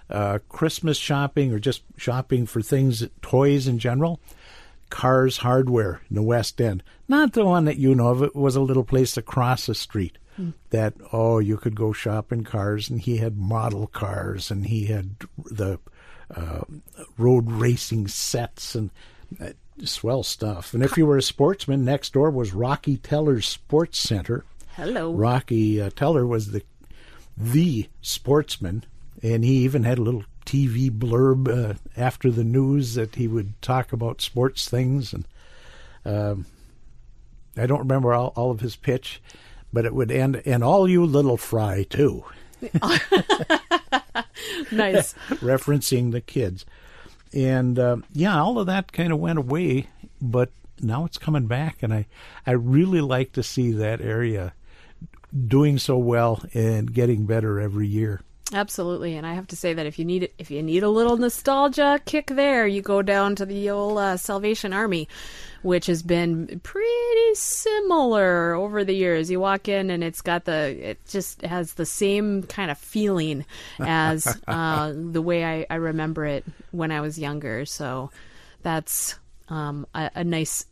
Uh, 0.10 0.40
Christmas 0.50 0.98
shopping 0.98 1.52
or 1.52 1.60
just 1.60 1.84
shopping 1.98 2.46
for 2.46 2.62
things, 2.62 3.04
toys 3.22 3.68
in 3.68 3.80
general. 3.80 4.20
Cars 4.90 5.38
Hardware 5.38 6.02
in 6.10 6.16
the 6.16 6.22
West 6.22 6.62
End. 6.62 6.84
Not 7.08 7.34
the 7.34 7.44
one 7.46 7.66
that 7.66 7.78
you 7.78 7.96
know 7.96 8.10
of. 8.10 8.22
It 8.22 8.36
was 8.36 8.56
a 8.56 8.62
little 8.62 8.84
place 8.84 9.18
across 9.18 9.66
the 9.66 9.76
street 9.76 10.18
that, 10.70 10.94
oh, 11.12 11.40
you 11.40 11.58
could 11.58 11.76
go 11.76 11.92
shop 11.92 12.32
in 12.32 12.44
cars. 12.44 12.90
And 12.90 13.02
he 13.02 13.18
had 13.18 13.38
model 13.38 13.88
cars 13.88 14.52
and 14.52 14.68
he 14.68 14.86
had 14.86 15.16
the 15.38 15.80
uh, 16.34 16.62
road 17.18 17.52
racing 17.52 18.08
sets 18.08 18.76
and 18.76 18.92
uh, 19.42 19.50
swell 19.84 20.24
stuff. 20.24 20.74
And 20.74 20.84
if 20.84 20.98
you 20.98 21.06
were 21.06 21.18
a 21.18 21.22
sportsman, 21.22 21.84
next 21.84 22.14
door 22.14 22.30
was 22.30 22.54
Rocky 22.54 22.98
Teller's 22.98 23.48
Sports 23.48 24.00
Center. 24.00 24.46
Hello. 24.76 25.14
Rocky 25.14 25.82
uh, 25.82 25.90
Teller 25.96 26.26
was 26.26 26.52
the 26.52 26.62
the 27.38 27.90
sportsman, 28.02 28.86
and 29.24 29.44
he 29.44 29.58
even 29.58 29.84
had 29.84 29.98
a 29.98 30.04
little 30.04 30.24
TV 30.46 30.90
blurb 30.92 31.48
uh, 31.48 31.74
after 31.98 32.32
the 32.32 32.44
news 32.44 32.94
that 32.96 33.16
he 33.16 33.28
would 33.28 33.60
talk 33.62 33.92
about 33.92 34.22
sports 34.22 34.70
things. 34.70 35.14
And 35.14 35.28
um, 36.06 36.46
I 37.58 37.66
don't 37.66 37.80
remember 37.80 38.14
all, 38.14 38.34
all 38.36 38.52
of 38.52 38.60
his 38.60 38.76
pitch, 38.76 39.22
but 39.74 39.86
it 39.86 39.94
would 39.94 40.12
end, 40.12 40.42
and 40.46 40.64
all 40.64 40.88
you 40.88 41.06
little 41.06 41.38
fry 41.38 41.84
too, 41.84 42.24
nice. 44.72 45.14
referencing 45.42 46.12
the 46.12 46.22
kids. 46.22 46.66
And 47.34 47.78
uh, 47.78 47.98
yeah, 48.14 48.40
all 48.42 48.60
of 48.60 48.68
that 48.68 48.92
kind 48.92 49.12
of 49.12 49.20
went 49.20 49.40
away, 49.40 49.90
but 50.22 50.52
now 50.82 51.06
it's 51.06 51.18
coming 51.18 51.48
back, 51.48 51.82
and 51.82 51.94
I, 51.94 52.06
I 52.46 52.52
really 52.52 53.02
like 53.02 53.34
to 53.34 53.44
see 53.44 53.72
that 53.72 54.02
area 54.02 54.54
doing 55.48 55.78
so 55.78 55.98
well 55.98 56.44
and 56.54 56.94
getting 56.94 57.26
better 57.26 57.60
every 57.60 57.88
year. 57.88 58.22
Absolutely, 58.54 59.16
and 59.16 59.26
I 59.26 59.34
have 59.34 59.48
to 59.48 59.56
say 59.56 59.74
that 59.74 59.88
if 59.88 59.98
you 59.98 60.06
need 60.06 60.30
if 60.38 60.52
you 60.52 60.62
need 60.62 60.84
a 60.84 60.90
little 60.90 61.18
nostalgia 61.18 62.00
kick 62.06 62.28
there, 62.28 62.68
you 62.68 62.84
go 62.84 63.02
down 63.02 63.36
to 63.38 63.46
the 63.46 63.72
old 63.72 63.98
uh, 63.98 64.18
Salvation 64.18 64.72
Army, 64.72 65.08
which 65.64 65.88
has 65.88 66.04
been 66.04 66.60
pretty 66.62 67.34
similar 67.34 68.54
over 68.54 68.84
the 68.84 68.94
years. 68.94 69.32
You 69.32 69.40
walk 69.40 69.68
in 69.68 69.90
and 69.90 70.04
it's 70.04 70.22
got 70.22 70.46
the 70.46 70.92
it 70.92 71.00
just 71.08 71.42
has 71.42 71.74
the 71.74 71.88
same 71.88 72.44
kind 72.44 72.70
of 72.70 72.78
feeling 72.78 73.46
as 73.80 74.28
uh, 74.48 74.94
the 74.96 75.24
way 75.24 75.44
I, 75.44 75.66
I 75.68 75.76
remember 75.76 76.26
it 76.26 76.46
when 76.70 76.92
I 76.92 77.02
was 77.02 77.18
younger. 77.18 77.66
So 77.66 78.12
that's 78.62 79.18
um, 79.50 79.88
a, 79.96 80.12
a 80.16 80.24
nice 80.24 80.68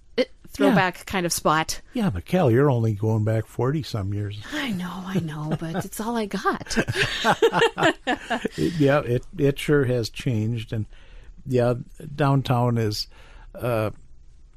throwback 0.53 1.05
kind 1.05 1.25
of 1.25 1.33
spot. 1.33 1.81
Yeah, 1.93 2.09
but 2.09 2.25
Cal, 2.25 2.49
you're 2.51 2.69
only 2.71 2.93
going 2.93 3.23
back 3.23 3.45
forty 3.47 3.83
some 3.83 4.13
years. 4.13 4.39
I 4.53 4.71
know, 4.71 5.03
I 5.05 5.19
know, 5.19 5.55
but 5.59 5.83
it's 5.85 5.99
all 5.99 6.15
I 6.15 6.25
got. 6.27 6.77
It- 6.77 8.73
yeah, 8.79 8.99
it 8.99 9.25
it 9.37 9.59
sure 9.59 9.85
has 9.85 10.09
changed, 10.09 10.71
and 10.73 10.85
yeah, 11.45 11.75
downtown 12.15 12.77
is. 12.77 13.07
Uh, 13.55 13.91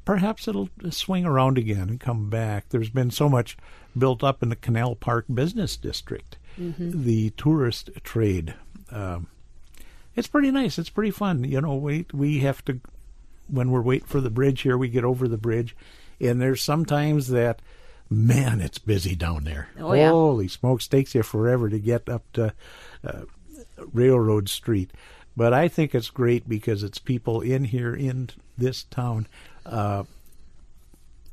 perhaps 0.04 0.46
it'll 0.48 0.70
swing 0.90 1.24
around 1.26 1.58
again 1.58 1.88
and 1.88 2.00
come 2.00 2.30
back. 2.30 2.68
There's 2.70 2.90
been 2.90 3.10
so 3.10 3.28
much 3.28 3.56
built 3.98 4.22
up 4.24 4.42
in 4.42 4.48
the 4.48 4.56
Canal 4.56 4.94
Park 4.94 5.26
Business 5.32 5.76
District, 5.76 6.38
the 6.56 7.30
tourist 7.30 7.90
trade. 8.04 8.54
Um, 8.90 9.26
it's 10.14 10.28
pretty 10.28 10.50
nice. 10.50 10.78
It's 10.78 10.88
pretty 10.90 11.10
fun. 11.10 11.44
You 11.44 11.60
know, 11.60 11.74
we 11.76 12.06
we 12.12 12.38
have 12.40 12.64
to 12.66 12.80
when 13.48 13.70
we're 13.70 13.82
waiting 13.82 14.06
for 14.08 14.20
the 14.20 14.30
bridge 14.30 14.62
here, 14.62 14.76
we 14.78 14.88
get 14.88 15.04
over 15.04 15.28
the 15.28 15.36
bridge, 15.38 15.76
and 16.20 16.40
there's 16.40 16.62
sometimes 16.62 17.28
that 17.28 17.60
man, 18.08 18.60
it's 18.60 18.78
busy 18.78 19.14
down 19.16 19.44
there. 19.44 19.68
Oh, 19.80 19.92
yeah. 19.92 20.10
Holy 20.10 20.46
smokes, 20.48 20.86
takes 20.86 21.14
you 21.14 21.22
forever 21.24 21.68
to 21.68 21.78
get 21.78 22.08
up 22.08 22.22
to 22.34 22.52
uh, 23.04 23.22
Railroad 23.92 24.48
Street. 24.48 24.90
But 25.36 25.52
I 25.52 25.68
think 25.68 25.94
it's 25.94 26.08
great 26.10 26.48
because 26.48 26.82
it's 26.82 26.98
people 26.98 27.40
in 27.40 27.64
here 27.64 27.94
in 27.94 28.30
this 28.56 28.84
town 28.84 29.26
uh, 29.66 30.04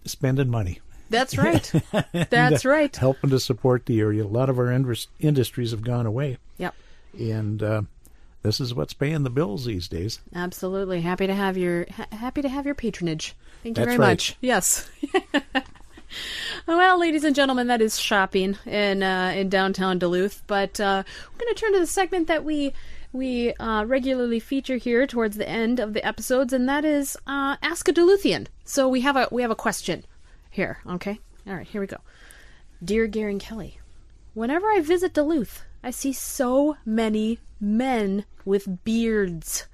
spending 0.03 0.49
money. 0.49 0.79
That's 1.09 1.37
right. 1.37 1.71
That's 2.29 2.65
right. 2.65 2.95
Helping 2.95 3.29
to 3.29 3.39
support 3.39 3.85
the 3.85 3.99
area. 3.99 4.23
A 4.23 4.27
lot 4.27 4.49
of 4.49 4.57
our 4.57 4.71
industries 5.19 5.71
have 5.71 5.83
gone 5.83 6.05
away, 6.05 6.37
Yep. 6.57 6.73
and 7.19 7.61
uh, 7.63 7.81
this 8.43 8.59
is 8.59 8.73
what's 8.73 8.93
paying 8.93 9.23
the 9.23 9.29
bills 9.29 9.65
these 9.65 9.87
days. 9.87 10.19
Absolutely. 10.35 11.01
Happy 11.01 11.27
to 11.27 11.33
have 11.33 11.57
your 11.57 11.87
ha- 11.89 12.07
happy 12.11 12.41
to 12.41 12.49
have 12.49 12.65
your 12.65 12.75
patronage. 12.75 13.35
Thank 13.63 13.77
you 13.77 13.85
That's 13.85 13.95
very 13.95 13.97
right. 13.97 14.11
much. 14.11 14.35
Yes. 14.41 14.89
well, 16.67 16.99
ladies 16.99 17.23
and 17.23 17.35
gentlemen, 17.35 17.67
that 17.67 17.81
is 17.81 17.97
shopping 17.97 18.57
in 18.65 19.01
uh, 19.01 19.33
in 19.35 19.49
downtown 19.49 19.97
Duluth. 19.97 20.43
But 20.45 20.79
uh, 20.79 21.03
we're 21.31 21.39
going 21.39 21.55
to 21.55 21.59
turn 21.59 21.73
to 21.73 21.79
the 21.79 21.87
segment 21.87 22.27
that 22.27 22.43
we 22.43 22.73
we 23.13 23.53
uh, 23.53 23.85
regularly 23.85 24.39
feature 24.39 24.77
here 24.77 25.07
towards 25.07 25.37
the 25.37 25.47
end 25.47 25.79
of 25.79 25.93
the 25.93 26.05
episodes, 26.05 26.51
and 26.51 26.67
that 26.67 26.83
is 26.83 27.15
uh, 27.25 27.55
Ask 27.61 27.87
a 27.87 27.93
Duluthian. 27.93 28.47
So 28.65 28.89
we 28.89 29.01
have 29.01 29.15
a 29.15 29.27
we 29.31 29.41
have 29.41 29.51
a 29.51 29.55
question 29.55 30.03
here. 30.49 30.79
Okay. 30.87 31.19
All 31.47 31.55
right. 31.55 31.67
Here 31.67 31.79
we 31.79 31.87
go. 31.87 31.97
Dear 32.83 33.07
Gar 33.07 33.29
and 33.29 33.41
Kelli, 33.41 33.75
whenever 34.33 34.67
I 34.67 34.81
visit 34.81 35.13
Duluth, 35.13 35.63
I 35.83 35.91
see 35.91 36.13
so 36.13 36.77
many 36.85 37.39
men 37.59 38.25
with 38.45 38.83
beards. 38.83 39.67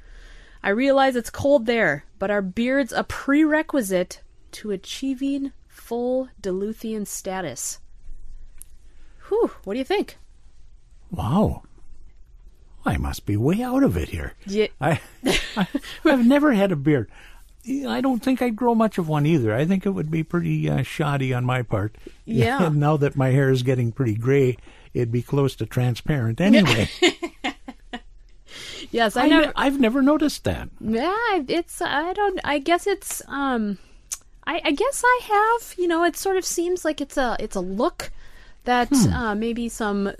I 0.63 0.69
realize 0.69 1.15
it's 1.15 1.29
cold 1.29 1.65
there, 1.67 2.05
but 2.17 2.31
are 2.31 2.41
beards 2.41 2.91
a 2.91 3.03
prerequisite 3.03 4.21
to 4.53 4.71
achieving 4.71 5.51
full 5.67 6.29
Duluthian 6.41 7.05
status? 7.05 7.79
Whew, 9.27 9.51
what 9.63 9.73
do 9.73 9.79
you 9.79 9.85
think? 9.85 10.17
Wow. 11.11 11.63
I 12.85 12.97
must 12.97 13.25
be 13.25 13.37
way 13.37 13.61
out 13.61 13.83
of 13.83 13.95
it 13.95 14.09
here. 14.09 14.33
Yeah, 14.45 14.67
I, 14.81 14.99
I 15.55 15.67
I've 16.05 16.25
never 16.25 16.53
had 16.53 16.71
a 16.71 16.75
beard. 16.75 17.09
I 17.87 18.01
don't 18.01 18.23
think 18.23 18.41
I'd 18.41 18.55
grow 18.55 18.73
much 18.73 18.97
of 18.97 19.07
one 19.07 19.25
either. 19.25 19.53
I 19.53 19.65
think 19.65 19.85
it 19.85 19.91
would 19.91 20.09
be 20.09 20.23
pretty 20.23 20.69
uh, 20.69 20.81
shoddy 20.81 21.33
on 21.33 21.45
my 21.45 21.61
part. 21.61 21.95
Yeah. 22.25 22.63
And 22.63 22.75
now 22.79 22.97
that 22.97 23.15
my 23.15 23.29
hair 23.29 23.51
is 23.51 23.63
getting 23.63 23.91
pretty 23.91 24.15
gray, 24.15 24.57
it'd 24.93 25.11
be 25.11 25.21
close 25.21 25.55
to 25.57 25.65
transparent 25.65 26.39
anyway. 26.41 26.89
yes, 28.91 29.15
I 29.15 29.23
I 29.25 29.27
know. 29.27 29.39
ne- 29.41 29.51
I've 29.55 29.79
never 29.79 30.01
noticed 30.01 30.43
that. 30.45 30.69
Yeah, 30.79 31.15
it's 31.47 31.81
I 31.81 32.13
don't. 32.13 32.39
I 32.43 32.59
guess 32.59 32.87
it's 32.87 33.21
um, 33.27 33.77
I, 34.47 34.61
I 34.63 34.71
guess 34.71 35.03
I 35.05 35.19
have. 35.23 35.75
You 35.77 35.87
know, 35.87 36.03
it 36.03 36.15
sort 36.15 36.37
of 36.37 36.45
seems 36.45 36.83
like 36.85 37.01
it's 37.01 37.17
a 37.17 37.35
it's 37.39 37.55
a 37.55 37.61
look 37.61 38.11
that 38.65 38.89
Hmm. 38.89 39.13
uh, 39.13 39.35
maybe 39.35 39.69
some 39.69 40.11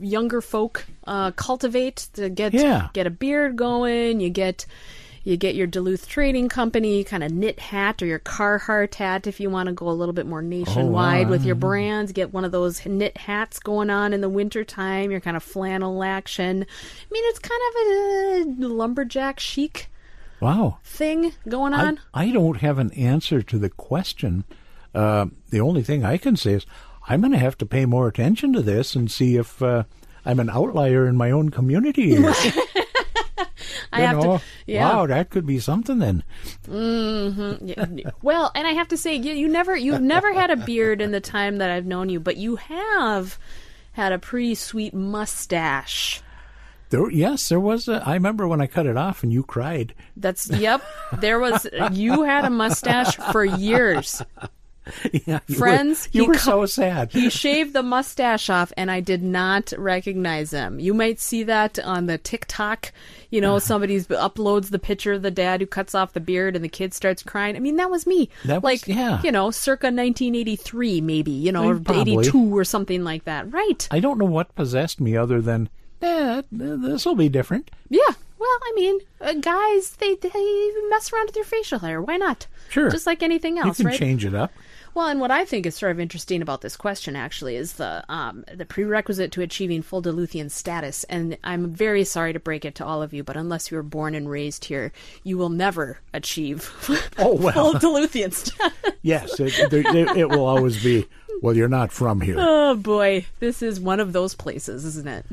younger 0.00 0.40
folk 0.40 0.86
uh, 1.06 1.30
cultivate 1.32 2.08
to 2.14 2.28
get 2.30 2.54
Yeah. 2.54 2.88
get 2.92 3.06
a 3.06 3.10
beard 3.10 3.56
going. 3.56 4.20
You 4.20 4.30
get 4.30 4.66
you 5.24 5.36
get 5.36 5.54
your 5.54 5.66
Duluth 5.66 6.08
Trading 6.08 6.48
Company 6.48 7.04
kind 7.04 7.22
of 7.22 7.30
knit 7.32 7.58
hat 7.60 8.02
or 8.02 8.06
your 8.06 8.18
Carhartt 8.18 8.94
hat 8.96 9.26
if 9.26 9.38
you 9.40 9.50
want 9.50 9.68
to 9.68 9.72
go 9.72 9.88
a 9.88 9.90
little 9.90 10.12
bit 10.12 10.26
more 10.26 10.42
nationwide 10.42 11.28
with 11.28 11.44
your 11.44 11.54
brands. 11.54 12.12
Get 12.12 12.32
one 12.32 12.44
of 12.44 12.52
those 12.52 12.84
knit 12.84 13.16
hats 13.16 13.58
going 13.58 13.90
on 13.90 14.12
in 14.12 14.20
the 14.20 14.28
wintertime, 14.28 15.10
your 15.10 15.20
kind 15.20 15.36
of 15.36 15.42
flannel 15.42 16.02
action. 16.02 16.62
I 16.62 17.06
mean, 17.12 17.24
it's 17.26 17.38
kind 17.38 17.60
of 17.68 18.62
a 18.64 18.68
lumberjack 18.68 19.38
chic 19.40 19.88
Wow. 20.40 20.78
thing 20.82 21.32
going 21.48 21.72
I, 21.72 21.86
on. 21.86 22.00
I 22.12 22.30
don't 22.32 22.56
have 22.60 22.78
an 22.78 22.90
answer 22.94 23.42
to 23.42 23.58
the 23.58 23.70
question. 23.70 24.42
Uh, 24.92 25.26
the 25.50 25.60
only 25.60 25.82
thing 25.82 26.04
I 26.04 26.16
can 26.16 26.36
say 26.36 26.54
is 26.54 26.66
I'm 27.08 27.20
going 27.20 27.32
to 27.32 27.38
have 27.38 27.56
to 27.58 27.66
pay 27.66 27.86
more 27.86 28.08
attention 28.08 28.52
to 28.54 28.60
this 28.60 28.96
and 28.96 29.08
see 29.10 29.36
if 29.36 29.62
uh, 29.62 29.84
I'm 30.24 30.40
an 30.40 30.50
outlier 30.50 31.06
in 31.06 31.16
my 31.16 31.30
own 31.30 31.50
community. 31.50 32.16
I 33.92 34.00
You 34.00 34.06
have 34.06 34.16
know, 34.16 34.38
to, 34.38 34.44
yeah. 34.66 34.94
Wow, 34.94 35.06
that 35.06 35.30
could 35.30 35.46
be 35.46 35.58
something 35.58 35.98
then. 35.98 36.24
Mm-hmm. 36.66 37.68
Yeah. 37.68 38.10
Well, 38.22 38.50
and 38.54 38.66
I 38.66 38.72
have 38.72 38.88
to 38.88 38.96
say, 38.96 39.14
you, 39.16 39.32
you 39.32 39.48
never, 39.48 39.76
you've 39.76 40.00
never 40.00 40.32
had 40.32 40.50
a 40.50 40.56
beard 40.56 41.00
in 41.00 41.12
the 41.12 41.20
time 41.20 41.58
that 41.58 41.70
I've 41.70 41.86
known 41.86 42.08
you, 42.08 42.20
but 42.20 42.36
you 42.36 42.56
have 42.56 43.38
had 43.92 44.12
a 44.12 44.18
pretty 44.18 44.54
sweet 44.54 44.94
mustache. 44.94 46.22
There, 46.90 47.10
yes, 47.10 47.48
there 47.48 47.60
was. 47.60 47.88
A, 47.88 48.02
I 48.06 48.14
remember 48.14 48.46
when 48.46 48.60
I 48.60 48.66
cut 48.66 48.84
it 48.86 48.98
off 48.98 49.22
and 49.22 49.32
you 49.32 49.42
cried. 49.42 49.94
That's 50.14 50.50
yep. 50.50 50.82
There 51.20 51.38
was 51.40 51.66
you 51.92 52.24
had 52.24 52.44
a 52.44 52.50
mustache 52.50 53.16
for 53.16 53.44
years. 53.44 54.20
Yeah, 55.26 55.40
you 55.46 55.54
Friends, 55.56 56.08
were, 56.12 56.18
you 56.18 56.22
he 56.24 56.28
were 56.28 56.38
so 56.38 56.66
sad. 56.66 57.12
He 57.12 57.30
shaved 57.30 57.72
the 57.72 57.82
mustache 57.82 58.50
off, 58.50 58.72
and 58.76 58.90
I 58.90 59.00
did 59.00 59.22
not 59.22 59.72
recognize 59.76 60.50
him. 60.52 60.80
You 60.80 60.94
might 60.94 61.20
see 61.20 61.42
that 61.44 61.78
on 61.78 62.06
the 62.06 62.18
TikTok. 62.18 62.92
You 63.30 63.40
know, 63.40 63.58
somebody 63.58 64.00
uploads 64.00 64.70
the 64.70 64.78
picture 64.78 65.12
of 65.12 65.22
the 65.22 65.30
dad 65.30 65.60
who 65.60 65.66
cuts 65.66 65.94
off 65.94 66.12
the 66.14 66.20
beard, 66.20 66.56
and 66.56 66.64
the 66.64 66.68
kid 66.68 66.94
starts 66.94 67.22
crying. 67.22 67.56
I 67.56 67.60
mean, 67.60 67.76
that 67.76 67.90
was 67.90 68.06
me. 68.06 68.28
That 68.44 68.62
was- 68.62 68.72
like, 68.72 68.88
yeah. 68.88 69.20
you 69.22 69.30
know, 69.32 69.50
circa 69.50 69.86
1983, 69.86 71.00
maybe. 71.00 71.30
You 71.30 71.52
know, 71.52 71.68
or 71.68 71.78
probably. 71.78 72.18
82 72.18 72.56
or 72.58 72.64
something 72.64 73.04
like 73.04 73.24
that. 73.24 73.52
Right? 73.52 73.86
I 73.90 74.00
don't 74.00 74.18
know 74.18 74.24
what 74.24 74.54
possessed 74.54 75.00
me 75.00 75.16
other 75.16 75.40
than, 75.40 75.68
eh, 76.00 76.42
this 76.50 77.04
will 77.06 77.14
be 77.14 77.28
different. 77.28 77.70
Yeah. 77.88 78.00
Well, 78.38 78.58
I 78.64 78.72
mean, 78.74 78.98
uh, 79.20 79.34
guys, 79.34 79.92
they 80.00 80.16
they 80.16 80.70
mess 80.90 81.12
around 81.12 81.26
with 81.26 81.34
their 81.36 81.44
facial 81.44 81.78
hair. 81.78 82.02
Why 82.02 82.16
not? 82.16 82.48
Sure. 82.70 82.90
Just 82.90 83.06
like 83.06 83.22
anything 83.22 83.56
else, 83.58 83.78
You 83.78 83.84
can 83.84 83.90
right? 83.92 83.98
change 83.98 84.24
it 84.24 84.34
up. 84.34 84.50
Well, 84.94 85.08
and 85.08 85.20
what 85.20 85.30
I 85.30 85.44
think 85.46 85.64
is 85.64 85.74
sort 85.74 85.92
of 85.92 85.98
interesting 86.00 86.42
about 86.42 86.60
this 86.60 86.76
question 86.76 87.16
actually 87.16 87.56
is 87.56 87.74
the 87.74 88.04
um, 88.10 88.44
the 88.54 88.66
prerequisite 88.66 89.32
to 89.32 89.40
achieving 89.40 89.80
full 89.80 90.02
Duluthian 90.02 90.50
status. 90.50 91.04
And 91.04 91.38
I'm 91.44 91.70
very 91.70 92.04
sorry 92.04 92.32
to 92.34 92.40
break 92.40 92.64
it 92.64 92.74
to 92.76 92.84
all 92.84 93.02
of 93.02 93.14
you, 93.14 93.24
but 93.24 93.36
unless 93.36 93.70
you 93.70 93.76
were 93.78 93.82
born 93.82 94.14
and 94.14 94.28
raised 94.28 94.66
here, 94.66 94.92
you 95.24 95.38
will 95.38 95.48
never 95.48 95.98
achieve 96.12 96.70
Oh, 97.18 97.34
well. 97.34 97.52
full 97.52 97.74
Duluthian 97.74 98.32
status. 98.34 98.72
Yes, 99.00 99.40
it, 99.40 99.54
it, 99.72 100.16
it 100.16 100.28
will 100.28 100.44
always 100.44 100.82
be. 100.82 101.06
Well, 101.40 101.56
you're 101.56 101.68
not 101.68 101.90
from 101.90 102.20
here. 102.20 102.36
oh 102.38 102.76
boy, 102.76 103.24
this 103.40 103.62
is 103.62 103.80
one 103.80 103.98
of 103.98 104.12
those 104.12 104.34
places, 104.34 104.84
isn't 104.84 105.08
it? 105.08 105.24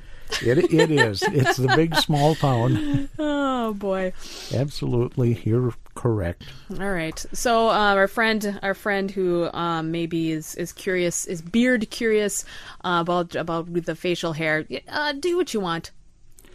It, 0.41 0.73
it 0.73 0.91
is. 0.91 1.21
It's 1.23 1.57
the 1.57 1.67
big 1.75 1.95
small 1.95 2.35
town. 2.35 3.09
Oh 3.61 3.73
boy. 3.73 4.13
Absolutely, 4.53 5.41
you're 5.43 5.73
correct. 5.93 6.45
All 6.79 6.91
right. 6.91 7.23
So 7.33 7.67
uh, 7.69 7.93
our 7.93 8.07
friend, 8.07 8.57
our 8.63 8.73
friend 8.73 9.11
who 9.11 9.49
um, 9.53 9.91
maybe 9.91 10.31
is, 10.31 10.55
is 10.55 10.71
curious, 10.71 11.25
is 11.25 11.41
beard 11.41 11.89
curious 11.91 12.45
uh, 12.83 12.99
about 13.01 13.35
about 13.35 13.71
the 13.71 13.95
facial 13.95 14.33
hair. 14.33 14.65
Uh, 14.87 15.11
do 15.11 15.35
what 15.37 15.53
you 15.53 15.59
want. 15.59 15.91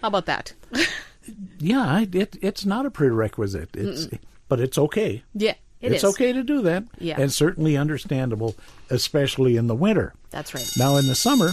How 0.01 0.09
about 0.09 0.27
that? 0.27 0.55
Yeah, 1.59 2.05
it, 2.13 2.37
it's 2.43 2.67
not 2.67 2.85
a 2.85 2.91
prerequisite. 2.91 3.71
It's, 3.75 4.09
but 4.49 4.61
it's 4.61 4.77
okay. 4.77 5.23
yeah, 5.33 5.55
it 5.81 5.93
it's 5.93 6.05
is. 6.05 6.11
okay 6.15 6.33
to 6.33 6.43
do 6.43 6.61
that. 6.63 6.85
Yeah. 6.99 7.19
and 7.19 7.33
certainly 7.33 7.77
understandable, 7.79 8.55
especially 8.91 9.57
in 9.57 9.67
the 9.67 9.75
winter. 9.75 10.13
That's 10.31 10.53
right. 10.55 10.69
Now 10.77 10.97
in 10.97 11.07
the 11.07 11.15
summer, 11.15 11.51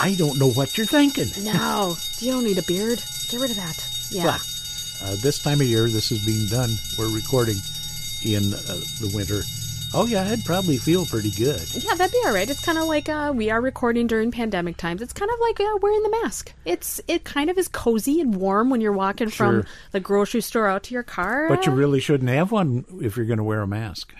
I 0.00 0.14
don't 0.14 0.38
know 0.38 0.50
what 0.50 0.76
you're 0.76 0.86
thinking. 0.86 1.26
No, 1.44 1.96
you 2.18 2.32
don't 2.32 2.44
need 2.44 2.58
a 2.58 2.62
beard. 2.62 3.02
Get 3.30 3.40
rid 3.40 3.50
of 3.50 3.56
that. 3.56 3.88
Yeah. 4.10 4.24
But 4.24 5.02
uh, 5.02 5.16
this 5.16 5.38
time 5.42 5.60
of 5.60 5.66
year, 5.66 5.88
this 5.88 6.10
is 6.12 6.24
being 6.24 6.46
done. 6.46 6.70
We're 6.98 7.12
recording 7.14 7.56
in 8.24 8.52
uh, 8.54 8.80
the 9.00 9.10
winter. 9.14 9.42
Oh 9.94 10.04
yeah, 10.06 10.24
I'd 10.28 10.44
probably 10.44 10.76
feel 10.76 11.06
pretty 11.06 11.30
good. 11.30 11.62
Yeah, 11.74 11.94
that'd 11.94 12.12
be 12.12 12.20
all 12.26 12.34
right. 12.34 12.48
It's 12.48 12.62
kind 12.62 12.76
of 12.76 12.84
like 12.84 13.08
uh, 13.08 13.32
we 13.34 13.48
are 13.50 13.60
recording 13.60 14.06
during 14.06 14.30
pandemic 14.30 14.76
times. 14.76 15.00
It's 15.00 15.14
kind 15.14 15.30
of 15.30 15.40
like 15.40 15.58
uh, 15.60 15.78
wearing 15.80 16.02
the 16.02 16.10
mask. 16.22 16.52
It's 16.66 17.00
it 17.08 17.24
kind 17.24 17.48
of 17.48 17.56
is 17.56 17.68
cozy 17.68 18.20
and 18.20 18.36
warm 18.36 18.68
when 18.68 18.82
you're 18.82 18.92
walking 18.92 19.30
from 19.30 19.64
the 19.92 20.00
grocery 20.00 20.42
store 20.42 20.66
out 20.66 20.82
to 20.84 20.94
your 20.94 21.02
car. 21.04 21.48
But 21.48 21.64
you 21.64 21.72
really 21.72 22.00
shouldn't 22.00 22.28
have 22.28 22.52
one 22.52 22.84
if 23.00 23.16
you're 23.16 23.24
going 23.26 23.38
to 23.38 23.44
wear 23.44 23.62
a 23.62 23.66
mask. 23.66 24.12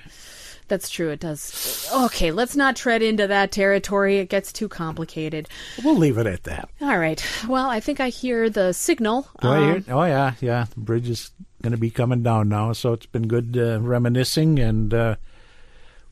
That's 0.68 0.90
true. 0.90 1.09
It 1.11 1.20
does. 1.20 1.88
Okay, 1.92 2.31
let's 2.31 2.54
not 2.54 2.76
tread 2.76 3.02
into 3.02 3.26
that 3.26 3.50
territory. 3.52 4.18
It 4.18 4.28
gets 4.28 4.52
too 4.52 4.68
complicated. 4.68 5.48
We'll 5.83 5.96
leave 5.96 6.18
it 6.18 6.26
at 6.26 6.44
that. 6.44 6.68
All 6.81 6.98
right. 6.98 7.24
Well, 7.48 7.68
I 7.70 7.81
think 7.81 8.00
I 8.00 8.11
hear 8.11 8.50
the 8.50 8.72
signal. 8.72 9.26
Do 9.40 9.48
I 9.48 9.61
hear? 9.61 9.76
Um, 9.76 9.85
Oh 9.88 10.04
yeah, 10.04 10.35
yeah. 10.40 10.66
The 10.74 10.81
bridge 10.81 11.09
is 11.09 11.31
going 11.62 11.72
to 11.72 11.78
be 11.78 11.90
coming 11.90 12.22
down 12.22 12.48
now, 12.48 12.72
so 12.72 12.92
it's 12.92 13.07
been 13.07 13.26
good 13.28 13.57
uh, 13.59 13.81
reminiscing, 13.81 14.59
and 14.59 14.92
uh, 14.94 15.16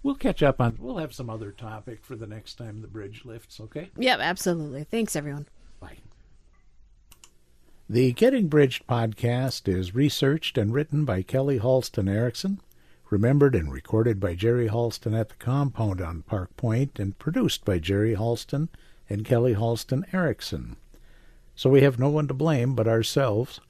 we'll 0.03 0.14
catch 0.14 0.42
up 0.42 0.61
on. 0.61 0.77
We'll 0.81 0.97
have 0.99 1.14
some 1.14 1.29
other 1.31 1.53
topic 1.53 2.05
for 2.05 2.16
the 2.16 2.27
next 2.27 2.55
time 2.55 2.81
the 2.81 2.88
bridge 2.88 3.25
lifts. 3.25 3.61
Okay. 3.61 3.90
Yep, 3.99 4.19
absolutely. 4.21 4.85
Thanks, 4.85 5.14
everyone. 5.14 5.47
Bye. 5.81 5.99
The 7.88 8.12
Getting 8.12 8.49
Bridged 8.49 8.87
podcast 8.88 9.69
is 9.69 9.95
researched 9.95 10.59
and 10.59 10.73
written 10.75 11.05
by 11.05 11.23
Kelli 11.23 11.61
Halston 11.61 12.09
Erickson, 12.09 12.61
remembered 13.11 13.55
and 13.55 13.73
recorded 13.73 14.19
by 14.19 14.35
Jerry 14.35 14.69
Halston 14.69 15.19
at 15.19 15.29
the 15.29 15.37
compound 15.37 16.01
on 16.01 16.23
Park 16.23 16.57
Point, 16.57 16.99
and 16.99 17.19
produced 17.19 17.64
by 17.64 17.79
Jerry 17.79 18.14
Halston 18.14 18.69
and 19.09 19.25
Kelli 19.25 19.57
Halston 19.57 20.03
Erickson. 20.12 20.77
So 21.55 21.71
we 21.71 21.83
have 21.83 21.99
no 21.99 22.09
one 22.09 22.29
to 22.29 22.35
blame 22.35 22.75
but 22.75 22.88
ourselves. 22.88 23.61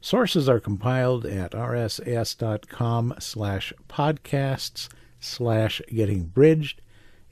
Sources 0.00 0.48
are 0.48 0.60
compiled 0.60 1.24
at 1.24 1.52
rss.com 1.52 3.14
slash 3.18 3.72
podcasts 3.88 4.88
slash 5.18 5.80
getting 5.88 6.24
bridged, 6.24 6.82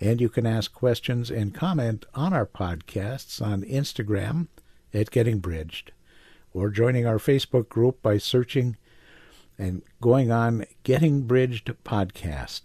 and 0.00 0.20
you 0.20 0.28
can 0.28 0.46
ask 0.46 0.72
questions 0.72 1.30
and 1.30 1.54
comment 1.54 2.06
on 2.14 2.32
our 2.32 2.46
podcasts 2.46 3.40
on 3.40 3.62
Instagram 3.62 4.48
at 4.94 5.10
Getting 5.10 5.38
Bridged, 5.38 5.92
or 6.54 6.70
joining 6.70 7.06
our 7.06 7.18
Facebook 7.18 7.68
group 7.68 8.02
by 8.02 8.18
searching 8.18 8.76
and 9.62 9.80
going 10.00 10.32
on 10.32 10.64
Getting 10.82 11.22
Bridged 11.22 11.72
Podcast, 11.84 12.62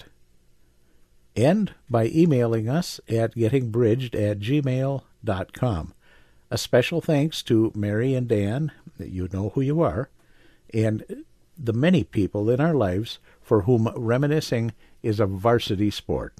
and 1.36 1.76
by 1.88 2.08
emailing 2.08 2.68
us 2.68 3.00
at 3.08 3.36
gettingbridged 3.36 4.16
at 4.16 4.40
gmail.com. 4.40 5.94
A 6.50 6.58
special 6.58 7.00
thanks 7.00 7.44
to 7.44 7.72
Mary 7.76 8.16
and 8.16 8.28
Dan, 8.28 8.72
you 8.98 9.30
know 9.32 9.50
who 9.50 9.62
you 9.62 9.80
are, 9.80 10.10
and 10.74 11.24
the 11.56 11.74
many 11.74 12.04
people 12.04 12.50
in 12.50 12.60
our 12.60 12.74
lives 12.74 13.20
for 13.44 13.62
whom 13.62 13.90
reminiscing 13.96 14.74
is 15.04 15.20
a 15.20 15.28
varsity 15.28 15.92
sport. 15.92 16.34